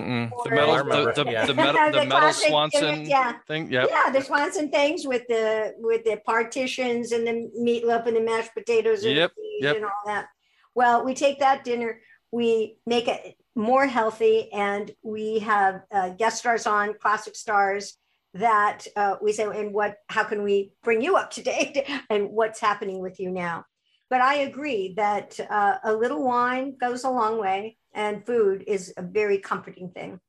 metal, 0.50 0.84
the, 0.84 1.24
the, 1.24 1.30
yeah. 1.30 1.46
the, 1.46 1.54
metal, 1.54 1.86
the, 1.92 2.00
the 2.00 2.06
metal 2.06 2.32
Swanson 2.32 3.06
yeah. 3.06 3.34
thing. 3.48 3.72
Yeah, 3.72 3.86
yeah, 3.88 4.10
the 4.10 4.20
Swanson 4.20 4.68
things 4.68 5.06
with 5.06 5.26
the 5.28 5.74
with 5.78 6.04
the 6.04 6.20
partitions 6.26 7.12
and 7.12 7.26
the 7.26 7.50
meatloaf 7.58 8.06
and 8.06 8.16
the 8.16 8.20
mashed 8.20 8.52
potatoes 8.52 9.04
and, 9.04 9.14
yep. 9.14 9.32
Yep. 9.60 9.76
and 9.76 9.84
all 9.84 10.02
that. 10.06 10.26
Well, 10.74 11.04
we 11.04 11.14
take 11.14 11.38
that 11.38 11.64
dinner, 11.64 12.00
we 12.32 12.78
make 12.84 13.06
it 13.06 13.36
more 13.54 13.86
healthy, 13.86 14.50
and 14.52 14.90
we 15.02 15.40
have 15.40 15.82
uh, 15.90 16.10
guest 16.10 16.38
stars 16.38 16.66
on, 16.66 16.94
classic 16.94 17.36
stars 17.36 17.96
that 18.34 18.86
uh, 18.96 19.16
we 19.20 19.32
say, 19.32 19.44
and 19.44 19.72
what? 19.72 19.96
How 20.08 20.24
can 20.24 20.42
we 20.42 20.72
bring 20.82 21.02
you 21.02 21.16
up 21.16 21.30
to 21.32 21.42
date? 21.42 21.86
and 22.10 22.30
what's 22.30 22.60
happening 22.60 23.00
with 23.00 23.20
you 23.20 23.30
now? 23.30 23.64
But 24.08 24.20
I 24.20 24.36
agree 24.36 24.94
that 24.96 25.38
uh, 25.50 25.78
a 25.84 25.92
little 25.92 26.24
wine 26.24 26.76
goes 26.80 27.04
a 27.04 27.10
long 27.10 27.38
way, 27.38 27.78
and 27.94 28.24
food 28.24 28.64
is 28.66 28.92
a 28.96 29.02
very 29.02 29.38
comforting 29.38 29.90
thing. 29.90 30.20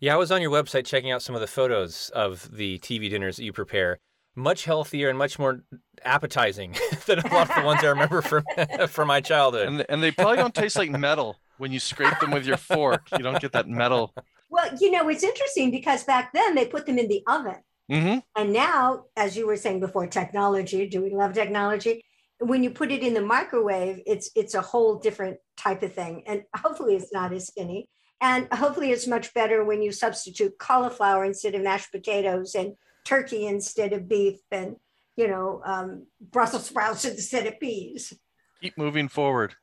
Yeah, 0.00 0.14
I 0.14 0.16
was 0.16 0.30
on 0.30 0.40
your 0.40 0.50
website 0.50 0.86
checking 0.86 1.10
out 1.10 1.22
some 1.22 1.34
of 1.34 1.40
the 1.40 1.46
photos 1.46 2.10
of 2.14 2.54
the 2.56 2.78
TV 2.78 3.10
dinners 3.10 3.36
that 3.36 3.44
you 3.44 3.52
prepare. 3.52 3.98
Much 4.36 4.64
healthier 4.64 5.08
and 5.08 5.18
much 5.18 5.38
more 5.38 5.64
appetizing 6.04 6.76
than 7.06 7.18
a 7.18 7.34
lot 7.34 7.50
of 7.50 7.56
the 7.56 7.62
ones 7.66 7.82
I 7.82 7.88
remember 7.88 8.22
from 8.22 8.44
from 8.88 9.08
my 9.08 9.20
childhood. 9.20 9.66
And, 9.66 9.86
and 9.88 10.02
they 10.02 10.12
probably 10.12 10.36
don't 10.36 10.54
taste 10.54 10.76
like 10.76 10.90
metal 10.90 11.36
when 11.58 11.72
you 11.72 11.80
scrape 11.80 12.18
them 12.20 12.30
with 12.30 12.46
your 12.46 12.56
fork. 12.72 13.08
You 13.12 13.22
don't 13.22 13.40
get 13.40 13.52
that 13.52 13.68
metal. 13.68 14.14
Well, 14.50 14.70
you 14.80 14.90
know, 14.90 15.08
it's 15.08 15.22
interesting 15.22 15.70
because 15.70 16.04
back 16.04 16.32
then 16.32 16.54
they 16.54 16.66
put 16.66 16.86
them 16.86 16.98
in 16.98 17.08
the 17.08 17.22
oven. 17.26 17.56
Mm-hmm. 17.90 18.18
And 18.36 18.52
now, 18.52 19.04
as 19.16 19.36
you 19.36 19.46
were 19.46 19.56
saying 19.56 19.80
before, 19.80 20.06
technology, 20.06 20.88
do 20.88 21.02
we 21.02 21.10
love 21.10 21.32
technology? 21.32 22.02
when 22.40 22.62
you 22.62 22.70
put 22.70 22.92
it 22.92 23.02
in 23.02 23.14
the 23.14 23.20
microwave, 23.20 24.00
it's 24.06 24.30
it's 24.36 24.54
a 24.54 24.60
whole 24.60 24.96
different 24.96 25.38
type 25.56 25.82
of 25.82 25.92
thing. 25.92 26.22
And 26.26 26.42
hopefully 26.56 26.96
it's 26.96 27.12
not 27.12 27.32
as 27.32 27.48
skinny. 27.48 27.88
And 28.20 28.52
hopefully 28.52 28.90
it's 28.90 29.06
much 29.06 29.32
better 29.32 29.64
when 29.64 29.80
you 29.80 29.92
substitute 29.92 30.58
cauliflower 30.58 31.24
instead 31.24 31.54
of 31.54 31.62
mashed 31.62 31.92
potatoes 31.92 32.56
and 32.56 32.74
turkey 33.04 33.46
instead 33.46 33.92
of 33.92 34.08
beef 34.08 34.40
and 34.50 34.76
you 35.16 35.28
know 35.28 35.62
um, 35.64 36.06
Brussels 36.20 36.66
sprouts 36.66 37.04
instead 37.04 37.46
of 37.46 37.60
peas. 37.60 38.12
Keep 38.60 38.76
moving 38.76 39.08
forward. 39.08 39.54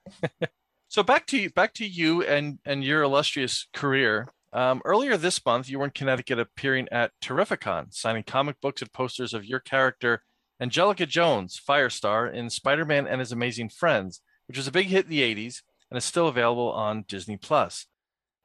So 0.95 1.03
back 1.03 1.25
to 1.25 1.37
you, 1.37 1.49
back 1.49 1.73
to 1.73 1.85
you 1.85 2.23
and 2.23 2.57
and 2.63 2.81
your 2.81 3.01
illustrious 3.01 3.67
career. 3.73 4.29
Um, 4.53 4.81
earlier 4.85 5.17
this 5.17 5.45
month, 5.45 5.69
you 5.69 5.77
were 5.77 5.83
in 5.83 5.91
Connecticut 5.91 6.39
appearing 6.39 6.87
at 6.89 7.11
Terrificon, 7.21 7.93
signing 7.93 8.23
comic 8.23 8.61
books 8.61 8.81
and 8.81 8.93
posters 8.93 9.33
of 9.33 9.43
your 9.43 9.59
character 9.59 10.23
Angelica 10.61 11.05
Jones, 11.05 11.59
Firestar, 11.59 12.33
in 12.33 12.49
Spider 12.49 12.85
Man 12.85 13.07
and 13.07 13.19
His 13.19 13.33
Amazing 13.33 13.71
Friends, 13.71 14.21
which 14.47 14.55
was 14.55 14.67
a 14.67 14.71
big 14.71 14.87
hit 14.87 15.03
in 15.03 15.09
the 15.09 15.35
80s 15.35 15.63
and 15.91 15.97
is 15.97 16.05
still 16.05 16.29
available 16.29 16.71
on 16.71 17.03
Disney 17.09 17.35
Plus. 17.35 17.87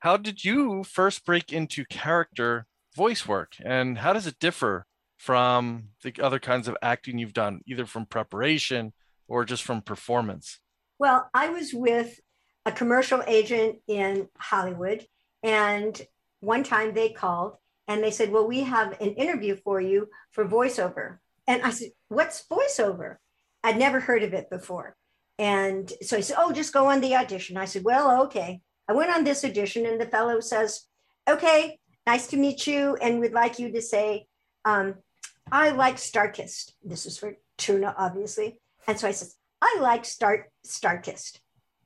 How 0.00 0.16
did 0.16 0.44
you 0.44 0.82
first 0.82 1.24
break 1.24 1.52
into 1.52 1.84
character 1.84 2.66
voice 2.96 3.28
work, 3.28 3.52
and 3.64 3.98
how 3.98 4.12
does 4.12 4.26
it 4.26 4.40
differ 4.40 4.86
from 5.18 5.90
the 6.02 6.12
other 6.20 6.40
kinds 6.40 6.66
of 6.66 6.76
acting 6.82 7.16
you've 7.16 7.32
done, 7.32 7.60
either 7.64 7.86
from 7.86 8.06
preparation 8.06 8.92
or 9.28 9.44
just 9.44 9.62
from 9.62 9.82
performance? 9.82 10.58
Well, 10.98 11.30
I 11.32 11.48
was 11.48 11.72
with 11.72 12.18
a 12.66 12.72
commercial 12.72 13.22
agent 13.26 13.78
in 13.88 14.28
Hollywood, 14.38 15.06
and 15.42 16.00
one 16.40 16.64
time 16.64 16.94
they 16.94 17.10
called 17.10 17.56
and 17.88 18.02
they 18.02 18.10
said, 18.10 18.30
Well, 18.30 18.46
we 18.46 18.62
have 18.62 19.00
an 19.00 19.14
interview 19.14 19.56
for 19.56 19.80
you 19.80 20.08
for 20.30 20.44
voiceover. 20.44 21.18
And 21.46 21.62
I 21.62 21.70
said, 21.70 21.90
What's 22.08 22.46
voiceover? 22.50 23.16
I'd 23.64 23.78
never 23.78 24.00
heard 24.00 24.22
of 24.22 24.32
it 24.32 24.48
before. 24.48 24.96
And 25.38 25.92
so 26.02 26.16
he 26.16 26.22
said, 26.22 26.36
Oh, 26.38 26.52
just 26.52 26.72
go 26.72 26.86
on 26.86 27.00
the 27.00 27.16
audition. 27.16 27.56
I 27.56 27.64
said, 27.64 27.84
Well, 27.84 28.22
okay. 28.24 28.60
I 28.88 28.92
went 28.92 29.10
on 29.10 29.24
this 29.24 29.44
audition, 29.44 29.86
and 29.86 30.00
the 30.00 30.06
fellow 30.06 30.40
says, 30.40 30.86
Okay, 31.28 31.78
nice 32.06 32.26
to 32.28 32.36
meet 32.36 32.66
you, 32.66 32.96
and 33.00 33.20
we'd 33.20 33.32
like 33.32 33.58
you 33.58 33.72
to 33.72 33.82
say, 33.82 34.26
um, 34.64 34.94
I 35.50 35.70
like 35.70 35.96
Starkist. 35.96 36.72
This 36.82 37.06
is 37.06 37.18
for 37.18 37.34
Tuna, 37.58 37.94
obviously. 37.96 38.58
And 38.86 38.98
so 38.98 39.08
I 39.08 39.12
said, 39.12 39.28
I 39.60 39.78
like 39.80 40.04
Star 40.04 40.48
Starkist. 40.66 41.40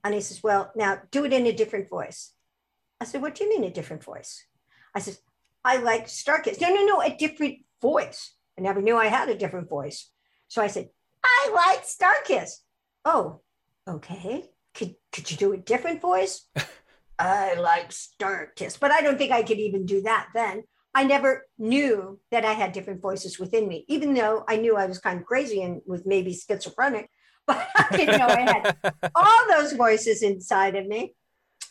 And 0.04 0.14
he 0.14 0.20
says, 0.20 0.42
Well, 0.42 0.70
now 0.76 1.00
do 1.10 1.24
it 1.24 1.32
in 1.32 1.46
a 1.46 1.52
different 1.52 1.88
voice. 1.88 2.32
I 3.00 3.06
said, 3.06 3.22
What 3.22 3.34
do 3.34 3.44
you 3.44 3.50
mean 3.50 3.64
a 3.64 3.70
different 3.70 4.04
voice? 4.04 4.44
I 4.94 5.00
said, 5.00 5.16
I 5.64 5.78
like 5.78 6.06
Starkist. 6.06 6.60
No, 6.60 6.68
no, 6.68 6.84
no, 6.84 7.00
a 7.00 7.16
different 7.16 7.60
voice. 7.80 8.34
I 8.58 8.62
never 8.62 8.82
knew 8.82 8.96
I 8.96 9.06
had 9.06 9.30
a 9.30 9.36
different 9.36 9.68
voice. 9.68 10.10
So 10.48 10.62
I 10.62 10.68
said, 10.68 10.90
I 11.24 11.50
like 11.54 11.84
Starkist. 11.84 12.60
Oh, 13.04 13.40
okay. 13.88 14.50
Could 14.74 14.94
could 15.10 15.30
you 15.30 15.36
do 15.36 15.52
a 15.52 15.56
different 15.56 16.00
voice? 16.00 16.46
I 17.18 17.54
like 17.54 17.90
Starkist. 17.90 18.80
But 18.80 18.90
I 18.90 19.00
don't 19.00 19.16
think 19.16 19.32
I 19.32 19.42
could 19.42 19.58
even 19.58 19.86
do 19.86 20.02
that 20.02 20.28
then. 20.34 20.64
I 20.94 21.04
never 21.04 21.46
knew 21.58 22.20
that 22.30 22.44
I 22.44 22.52
had 22.52 22.72
different 22.72 23.02
voices 23.02 23.38
within 23.38 23.66
me, 23.66 23.84
even 23.88 24.14
though 24.14 24.44
I 24.48 24.56
knew 24.56 24.76
I 24.76 24.86
was 24.86 24.98
kind 24.98 25.18
of 25.18 25.26
crazy 25.26 25.62
and 25.62 25.80
was 25.86 26.06
maybe 26.06 26.32
schizophrenic, 26.34 27.10
but 27.46 27.66
I 27.76 27.96
didn't 27.96 28.18
know 28.18 28.26
I 28.26 28.40
had 28.40 29.10
all 29.14 29.48
those 29.48 29.72
voices 29.72 30.22
inside 30.22 30.76
of 30.76 30.86
me. 30.86 31.14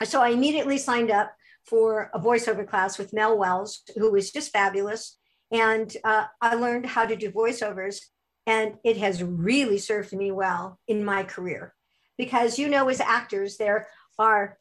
So 0.03 0.21
I 0.21 0.29
immediately 0.29 0.77
signed 0.77 1.12
up 1.12 1.33
for 1.65 2.12
a 2.13 2.19
voiceover 2.19 2.67
class 2.67 2.97
with 2.97 3.13
Mel 3.13 3.38
Wells, 3.38 3.81
who 3.95 4.12
was 4.12 4.31
just 4.31 4.51
fabulous. 4.51 5.17
And 5.51 5.95
uh, 6.03 6.25
I 6.41 6.55
learned 6.55 6.86
how 6.86 7.05
to 7.05 7.15
do 7.15 7.31
voiceovers, 7.31 8.01
and 8.45 8.75
it 8.83 8.97
has 8.97 9.23
really 9.23 9.77
served 9.77 10.13
me 10.13 10.31
well 10.31 10.79
in 10.88 11.05
my 11.05 11.23
career. 11.23 11.73
Because, 12.17 12.59
you 12.59 12.69
know, 12.69 12.89
as 12.89 12.99
actors, 12.99 13.57
there 13.57 13.88
are, 14.19 14.57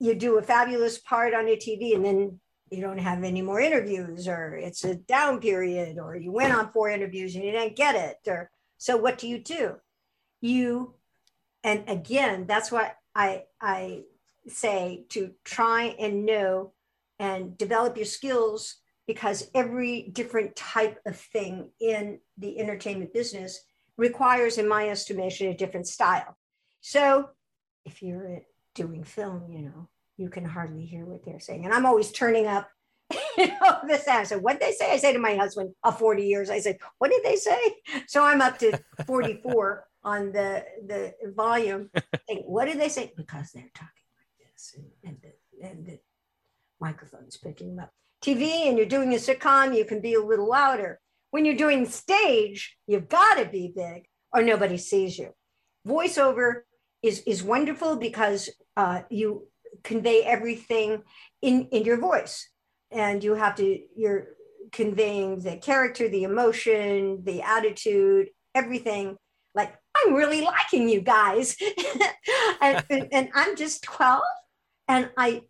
you 0.00 0.14
do 0.14 0.38
a 0.38 0.42
fabulous 0.42 0.98
part 0.98 1.34
on 1.34 1.46
a 1.48 1.56
TV, 1.56 1.94
and 1.94 2.04
then 2.04 2.40
you 2.70 2.80
don't 2.80 2.98
have 2.98 3.22
any 3.22 3.42
more 3.42 3.60
interviews 3.60 4.26
or 4.26 4.56
it's 4.56 4.84
a 4.84 4.96
down 4.96 5.40
period 5.40 5.98
or 5.98 6.16
you 6.16 6.32
went 6.32 6.52
on 6.52 6.72
four 6.72 6.90
interviews 6.90 7.34
and 7.34 7.44
you 7.44 7.52
didn't 7.52 7.76
get 7.76 7.94
it 7.94 8.16
or 8.28 8.50
so 8.76 8.96
what 8.96 9.18
do 9.18 9.28
you 9.28 9.38
do 9.38 9.76
you 10.46 10.94
and 11.64 11.84
again 11.88 12.46
that's 12.46 12.70
what 12.70 12.96
i 13.14 13.42
i 13.60 14.02
say 14.48 15.04
to 15.08 15.32
try 15.44 15.94
and 15.98 16.24
know 16.24 16.72
and 17.18 17.56
develop 17.58 17.96
your 17.96 18.06
skills 18.06 18.76
because 19.06 19.50
every 19.54 20.10
different 20.12 20.54
type 20.56 20.98
of 21.06 21.16
thing 21.16 21.70
in 21.80 22.18
the 22.38 22.58
entertainment 22.58 23.12
business 23.12 23.60
requires 23.96 24.58
in 24.58 24.68
my 24.68 24.88
estimation 24.88 25.48
a 25.48 25.56
different 25.56 25.86
style 25.86 26.36
so 26.80 27.28
if 27.84 28.02
you're 28.02 28.42
doing 28.74 29.02
film 29.02 29.50
you 29.50 29.62
know 29.62 29.88
you 30.16 30.28
can 30.28 30.44
hardly 30.44 30.84
hear 30.84 31.04
what 31.04 31.24
they're 31.24 31.40
saying. 31.40 31.64
And 31.64 31.74
I'm 31.74 31.86
always 31.86 32.10
turning 32.10 32.46
up, 32.46 32.68
you 33.38 33.48
know, 33.48 33.78
this 33.86 34.08
I 34.08 34.24
said, 34.24 34.42
what 34.42 34.60
they 34.60 34.72
say? 34.72 34.92
I 34.92 34.96
say 34.96 35.12
to 35.12 35.18
my 35.18 35.36
husband 35.36 35.74
of 35.84 35.98
40 35.98 36.26
years, 36.26 36.50
I 36.50 36.60
said, 36.60 36.78
what 36.98 37.10
did 37.10 37.22
they 37.22 37.36
say? 37.36 37.58
So 38.06 38.24
I'm 38.24 38.40
up 38.40 38.58
to 38.58 38.78
44 39.06 39.84
on 40.06 40.32
the 40.32 40.64
the 40.86 41.14
volume. 41.34 41.90
what 42.46 42.66
did 42.66 42.80
they 42.80 42.88
say? 42.88 43.12
Because 43.14 43.50
they're 43.52 43.70
talking 43.74 44.06
like 44.16 44.52
this, 44.52 44.76
and, 44.76 44.86
and 45.04 45.16
the, 45.20 45.66
and 45.68 45.86
the 45.86 45.98
microphone's 46.80 47.36
picking 47.36 47.76
them 47.76 47.84
up. 47.84 47.92
TV 48.22 48.68
and 48.68 48.78
you're 48.78 48.86
doing 48.86 49.12
a 49.12 49.16
sitcom, 49.16 49.76
you 49.76 49.84
can 49.84 50.00
be 50.00 50.14
a 50.14 50.24
little 50.24 50.48
louder. 50.48 51.00
When 51.30 51.44
you're 51.44 51.56
doing 51.56 51.86
stage, 51.86 52.76
you've 52.86 53.08
got 53.08 53.34
to 53.34 53.44
be 53.44 53.72
big 53.76 54.06
or 54.32 54.42
nobody 54.42 54.78
sees 54.78 55.18
you. 55.18 55.34
Voiceover 55.86 56.62
is 57.02 57.22
is 57.26 57.42
wonderful 57.42 57.96
because 57.96 58.48
uh, 58.76 59.02
you 59.10 59.48
convey 59.82 60.22
everything 60.22 61.02
in 61.42 61.68
in 61.72 61.84
your 61.84 61.98
voice 61.98 62.48
and 62.90 63.22
you 63.22 63.34
have 63.34 63.56
to 63.56 63.78
you're 63.96 64.28
conveying 64.72 65.40
the 65.40 65.56
character 65.56 66.08
the 66.08 66.24
emotion 66.24 67.22
the 67.24 67.42
attitude 67.42 68.28
everything 68.54 69.16
like 69.54 69.74
i'm 70.04 70.14
really 70.14 70.42
liking 70.42 70.88
you 70.88 71.00
guys 71.00 71.56
and, 72.60 72.84
and, 73.12 73.28
i'm 73.34 73.56
just 73.56 73.82
12 73.82 74.22
and 74.88 75.10
i 75.16 75.42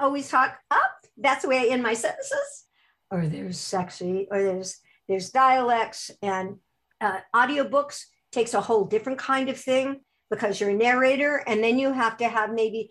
always 0.00 0.28
talk 0.28 0.58
up 0.70 0.92
that's 1.18 1.42
the 1.42 1.48
way 1.48 1.58
i 1.58 1.72
end 1.72 1.82
my 1.82 1.94
sentences 1.94 2.64
or 3.10 3.26
there's 3.26 3.58
sexy 3.58 4.26
or 4.30 4.42
there's 4.42 4.78
there's 5.08 5.30
dialects 5.30 6.10
and 6.22 6.56
uh, 7.00 7.18
audiobooks 7.34 8.04
takes 8.30 8.54
a 8.54 8.60
whole 8.60 8.84
different 8.84 9.18
kind 9.18 9.48
of 9.48 9.58
thing 9.58 10.00
because 10.30 10.60
you're 10.60 10.70
a 10.70 10.74
narrator 10.74 11.42
and 11.46 11.62
then 11.62 11.78
you 11.78 11.92
have 11.92 12.16
to 12.16 12.26
have 12.26 12.52
maybe 12.52 12.90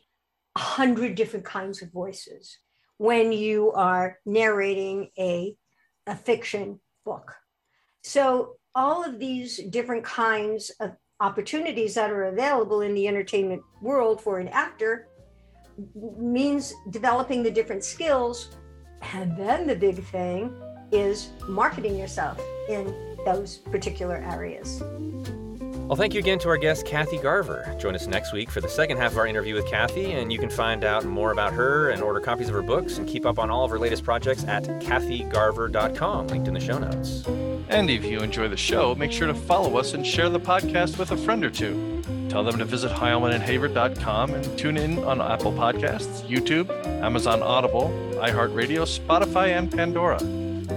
a 0.56 0.60
hundred 0.60 1.15
different 1.15 1.45
kinds 1.45 1.82
of 1.82 1.91
voices 1.91 2.60
when 2.97 3.32
you 3.32 3.71
are 3.71 4.19
narrating 4.26 5.10
a, 5.17 5.56
a 6.06 6.15
fiction 6.15 6.80
book. 7.04 7.34
So 8.04 8.58
all 8.76 9.04
of 9.04 9.20
these 9.20 9.58
different 9.70 10.04
kinds 10.04 10.70
of 10.80 10.92
opportunities 11.20 11.94
that 11.94 12.10
are 12.10 12.26
available 12.26 12.82
in 12.82 12.94
the 12.94 13.08
entertainment 13.08 13.62
world 13.82 14.22
for 14.22 14.40
an 14.40 14.48
actor 14.50 15.08
means 16.18 16.74
developing 16.90 17.44
the 17.44 17.52
different 17.52 17.84
skills. 17.84 18.50
And 19.14 19.38
then 19.38 19.68
the 19.68 19.76
big 19.76 20.04
thing 20.06 20.56
is 20.92 21.30
marketing 21.48 21.98
yourself 21.98 22.40
in 22.70 23.18
those 23.26 23.58
particular 23.58 24.18
areas. 24.18 24.82
Well, 25.88 25.98
thank 25.98 26.13
you 26.13 26.22
again 26.22 26.39
to 26.39 26.48
our 26.48 26.56
guest, 26.56 26.86
Kathy 26.86 27.17
Garver. 27.17 27.76
Join 27.78 27.96
us 27.96 28.08
next 28.08 28.32
week 28.32 28.50
for 28.50 28.62
the 28.62 28.70
second 28.70 28.96
half 28.96 29.12
of 29.12 29.17
our 29.17 29.28
interview 29.28 29.56
with 29.56 29.67
Kathy, 29.67 30.13
and 30.13 30.32
you 30.32 30.39
can 30.39 30.50
find 30.50 30.86
out 30.86 31.04
more 31.04 31.34
about 31.34 31.52
her 31.52 31.89
and 31.89 32.02
order 32.02 32.22
copies 32.22 32.48
of 32.48 32.54
her 32.56 32.62
books 32.62 32.98
and 32.98 33.06
keep 33.06 33.26
up 33.26 33.38
on 33.38 33.50
all 33.50 33.65
of 33.65 33.72
her 33.72 33.78
latest 33.78 34.06
projects 34.06 34.46
at 34.46 34.63
kathygarver.com, 34.63 36.28
linked 36.28 36.48
in 36.48 36.54
the 36.54 36.62
show 36.62 36.78
notes. 36.78 37.26
And 37.67 37.89
if 37.89 38.06
you 38.06 38.22
enjoy 38.22 38.48
the 38.48 38.56
show, 38.56 38.96
make 38.96 39.12
sure 39.12 39.28
to 39.28 39.34
follow 39.34 39.78
us 39.78 39.94
and 39.94 40.08
share 40.08 40.30
the 40.30 40.39
podcast 40.39 40.98
with 40.98 41.12
a 41.12 41.17
friend 41.17 41.44
or 41.44 41.50
two. 41.50 42.02
Tell 42.30 42.46
them 42.46 42.58
to 42.60 42.65
visit 42.65 42.91
heilmanandhaver.com 42.91 44.34
and 44.34 44.58
tune 44.58 44.78
in 44.78 45.04
on 45.04 45.20
Apple 45.20 45.52
Podcasts, 45.52 46.26
YouTube, 46.26 46.70
Amazon 47.04 47.44
Audible, 47.44 47.89
iHeartRadio, 48.13 48.88
Spotify, 48.88 49.58
and 49.58 49.70
Pandora. 49.70 50.20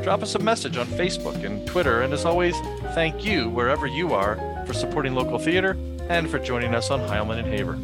Drop 0.02 0.24
us 0.24 0.34
a 0.34 0.40
message 0.40 0.76
on 0.76 0.86
Facebook 0.86 1.44
and 1.44 1.64
Twitter, 1.68 2.02
and 2.02 2.12
as 2.12 2.24
always, 2.24 2.56
thank 2.94 3.24
you 3.24 3.48
wherever 3.48 3.86
you 3.86 4.12
are 4.12 4.53
for 4.66 4.74
supporting 4.74 5.14
local 5.14 5.38
theater 5.38 5.76
and 6.08 6.30
for 6.30 6.38
joining 6.38 6.74
us 6.74 6.90
on 6.90 7.00
Heilman 7.00 7.38
and 7.38 7.48
Haver. 7.48 7.78